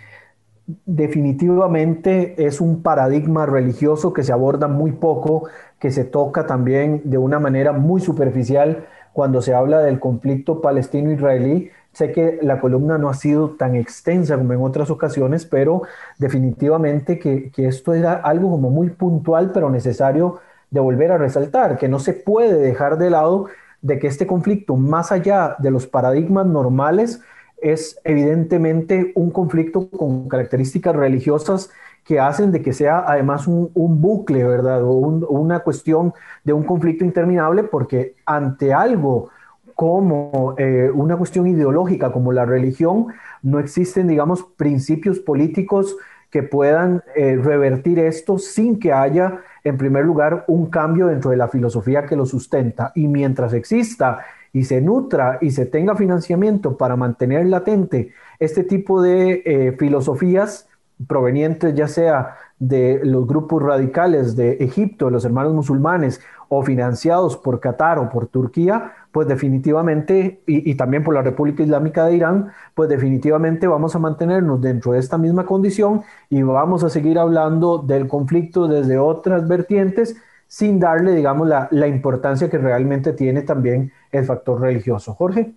definitivamente 0.85 2.45
es 2.45 2.59
un 2.59 2.83
paradigma 2.83 3.45
religioso 3.45 4.11
que 4.11 4.25
se 4.25 4.33
aborda 4.33 4.67
muy 4.67 4.91
poco, 4.91 5.47
que 5.79 5.91
se 5.91 6.03
toca 6.03 6.45
también 6.45 7.03
de 7.05 7.17
una 7.17 7.39
manera 7.39 7.71
muy 7.71 8.01
superficial 8.01 8.85
cuando 9.13 9.41
se 9.41 9.53
habla 9.53 9.79
del 9.79 10.01
conflicto 10.01 10.59
palestino-israelí. 10.59 11.71
Sé 11.93 12.11
que 12.11 12.37
la 12.41 12.59
columna 12.59 12.97
no 12.97 13.07
ha 13.07 13.13
sido 13.13 13.51
tan 13.51 13.75
extensa 13.75 14.37
como 14.37 14.51
en 14.51 14.61
otras 14.61 14.89
ocasiones, 14.89 15.45
pero 15.45 15.83
definitivamente 16.17 17.17
que, 17.17 17.49
que 17.49 17.67
esto 17.67 17.93
era 17.93 18.15
algo 18.15 18.51
como 18.51 18.69
muy 18.69 18.89
puntual, 18.89 19.51
pero 19.53 19.69
necesario 19.69 20.41
de 20.69 20.81
volver 20.81 21.13
a 21.13 21.17
resaltar, 21.17 21.77
que 21.77 21.87
no 21.87 21.99
se 21.99 22.11
puede 22.11 22.55
dejar 22.55 22.97
de 22.97 23.09
lado 23.09 23.47
de 23.81 23.99
que 23.99 24.07
este 24.07 24.27
conflicto, 24.27 24.75
más 24.75 25.13
allá 25.13 25.55
de 25.59 25.71
los 25.71 25.87
paradigmas 25.87 26.45
normales, 26.45 27.21
es 27.61 27.99
evidentemente 28.03 29.11
un 29.15 29.31
conflicto 29.31 29.89
con 29.89 30.27
características 30.29 30.95
religiosas 30.95 31.69
que 32.03 32.19
hacen 32.19 32.51
de 32.51 32.61
que 32.61 32.71
sea 32.71 33.03
además 33.05 33.47
un, 33.47 33.71
bucle, 34.01 34.43
¿verdad? 34.43 34.81
O 34.83 34.93
una 34.93 35.59
cuestión 35.59 36.13
de 36.43 36.53
un 36.53 36.63
conflicto 36.63 37.03
interminable, 37.03 37.63
porque 37.63 38.15
ante 38.25 38.73
algo 38.73 39.29
como 39.75 40.55
eh, 40.57 40.89
una 40.93 41.17
cuestión 41.17 41.47
ideológica 41.47 42.11
como 42.11 42.31
la 42.31 42.45
religión, 42.45 43.07
no 43.43 43.59
existen, 43.59 44.07
digamos, 44.07 44.43
principios 44.55 45.19
políticos 45.19 45.97
que 46.31 46.43
puedan 46.43 47.03
eh, 47.15 47.35
revertir 47.35 47.99
esto 47.99 48.37
sin 48.37 48.79
que 48.79 48.93
haya, 48.93 49.41
en 49.63 49.77
primer 49.77 50.05
lugar, 50.05 50.45
un 50.47 50.69
cambio 50.69 51.07
dentro 51.07 51.31
de 51.31 51.37
la 51.37 51.47
filosofía 51.47 52.05
que 52.05 52.15
lo 52.15 52.25
sustenta. 52.25 52.91
Y 52.95 53.07
mientras 53.07 53.53
exista 53.53 54.19
y 54.53 54.63
se 54.63 54.81
nutra 54.81 55.37
y 55.41 55.51
se 55.51 55.65
tenga 55.65 55.95
financiamiento 55.95 56.77
para 56.77 56.95
mantener 56.95 57.45
latente 57.47 58.11
este 58.39 58.63
tipo 58.63 59.01
de 59.01 59.41
eh, 59.45 59.75
filosofías 59.77 60.67
provenientes 61.05 61.75
ya 61.75 61.87
sea 61.87 62.35
de 62.59 63.01
los 63.03 63.27
grupos 63.27 63.61
radicales 63.61 64.35
de 64.35 64.53
Egipto, 64.53 65.09
los 65.09 65.25
hermanos 65.25 65.53
musulmanes, 65.53 66.21
o 66.49 66.63
financiados 66.63 67.37
por 67.37 67.59
Qatar 67.59 67.99
o 67.99 68.09
por 68.09 68.27
Turquía, 68.27 68.93
pues 69.11 69.27
definitivamente, 69.27 70.41
y, 70.47 70.75
también 70.75 71.03
por 71.03 71.13
la 71.13 71.21
República 71.21 71.63
Islámica 71.63 72.05
de 72.05 72.15
Irán, 72.15 72.51
pues 72.73 72.89
definitivamente 72.89 73.67
vamos 73.67 73.95
a 73.95 73.99
mantenernos 73.99 74.61
dentro 74.61 74.93
de 74.93 74.99
esta 74.99 75.17
misma 75.17 75.45
condición 75.45 76.03
y 76.29 76.41
vamos 76.43 76.83
a 76.83 76.89
seguir 76.89 77.19
hablando 77.19 77.79
del 77.79 78.07
conflicto 78.07 78.67
desde 78.67 78.97
otras 78.97 79.47
vertientes 79.47 80.15
sin 80.47 80.79
darle, 80.79 81.13
digamos, 81.13 81.47
la, 81.47 81.87
importancia 81.87 82.49
que 82.49 82.57
realmente 82.57 83.13
tiene 83.13 83.41
también 83.41 83.91
el 84.11 84.25
factor 84.25 84.61
religioso. 84.61 85.13
Jorge. 85.13 85.51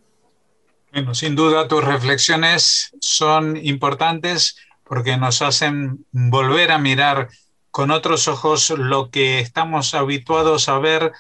Bueno, 0.92 1.14
sin 1.14 1.37
duda 1.37 1.68
tus 1.68 1.85
reflexiones 1.85 2.96
son 3.00 3.57
importantes 3.57 4.57
porque 4.83 5.16
nos 5.16 5.40
hacen 5.40 6.05
volver 6.11 6.72
a 6.72 6.79
mirar 6.79 7.29
con 7.70 7.92
otros 7.92 8.26
ojos 8.26 8.70
lo 8.70 9.11
que 9.11 9.38
estamos 9.38 9.94
habituados 9.94 10.68
a 10.68 10.79
ver 10.81 11.12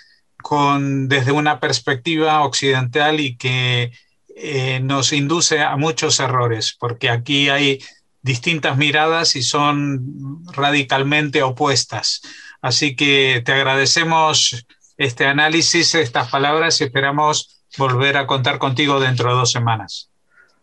con, 0.42 1.08
desde 1.08 1.30
una 1.30 1.60
perspectiva 1.60 2.42
occidental 2.42 3.20
y 3.20 3.36
que 3.36 3.92
eh, 4.34 4.80
nos 4.80 5.12
induce 5.12 5.60
a 5.60 5.76
muchos 5.76 6.18
errores, 6.18 6.76
porque 6.78 7.10
aquí 7.10 7.48
hay 7.48 7.80
distintas 8.22 8.76
miradas 8.76 9.36
y 9.36 9.42
son 9.42 10.42
radicalmente 10.52 11.42
opuestas. 11.42 12.22
Así 12.62 12.94
que 12.94 13.42
te 13.44 13.52
agradecemos 13.52 14.66
este 14.96 15.26
análisis, 15.26 15.94
estas 15.94 16.30
palabras 16.30 16.80
y 16.80 16.84
esperamos 16.84 17.64
volver 17.78 18.16
a 18.16 18.26
contar 18.26 18.58
contigo 18.58 19.00
dentro 19.00 19.30
de 19.30 19.36
dos 19.36 19.50
semanas. 19.50 20.10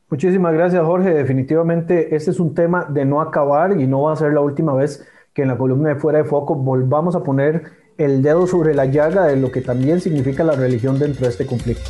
Muchísimas 0.10 0.54
gracias, 0.54 0.84
Jorge. 0.86 1.10
Definitivamente 1.10 2.16
este 2.16 2.32
es 2.32 2.40
un 2.40 2.54
tema 2.54 2.86
de 2.86 3.04
no 3.04 3.20
acabar 3.20 3.80
y 3.80 3.88
no 3.88 4.04
va 4.04 4.14
a 4.14 4.16
ser 4.16 4.34
la 4.34 4.42
última 4.42 4.74
vez 4.74 5.06
que 5.34 5.42
en 5.42 5.50
la 5.50 5.58
columna 5.58 5.90
de 5.90 5.96
Fuera 5.96 6.20
de 6.20 6.26
Foco 6.26 6.56
volvamos 6.56 7.16
a 7.16 7.24
poner 7.24 7.72
el 7.98 8.22
dedo 8.22 8.48
sobre 8.48 8.74
la 8.74 8.86
llaga 8.86 9.26
de 9.26 9.36
lo 9.36 9.52
que 9.52 9.62
también 9.62 10.00
significa 10.00 10.44
la 10.44 10.54
religión 10.54 11.00
dentro 11.00 11.26
de 11.26 11.32
este 11.32 11.46
conflicto. 11.46 11.90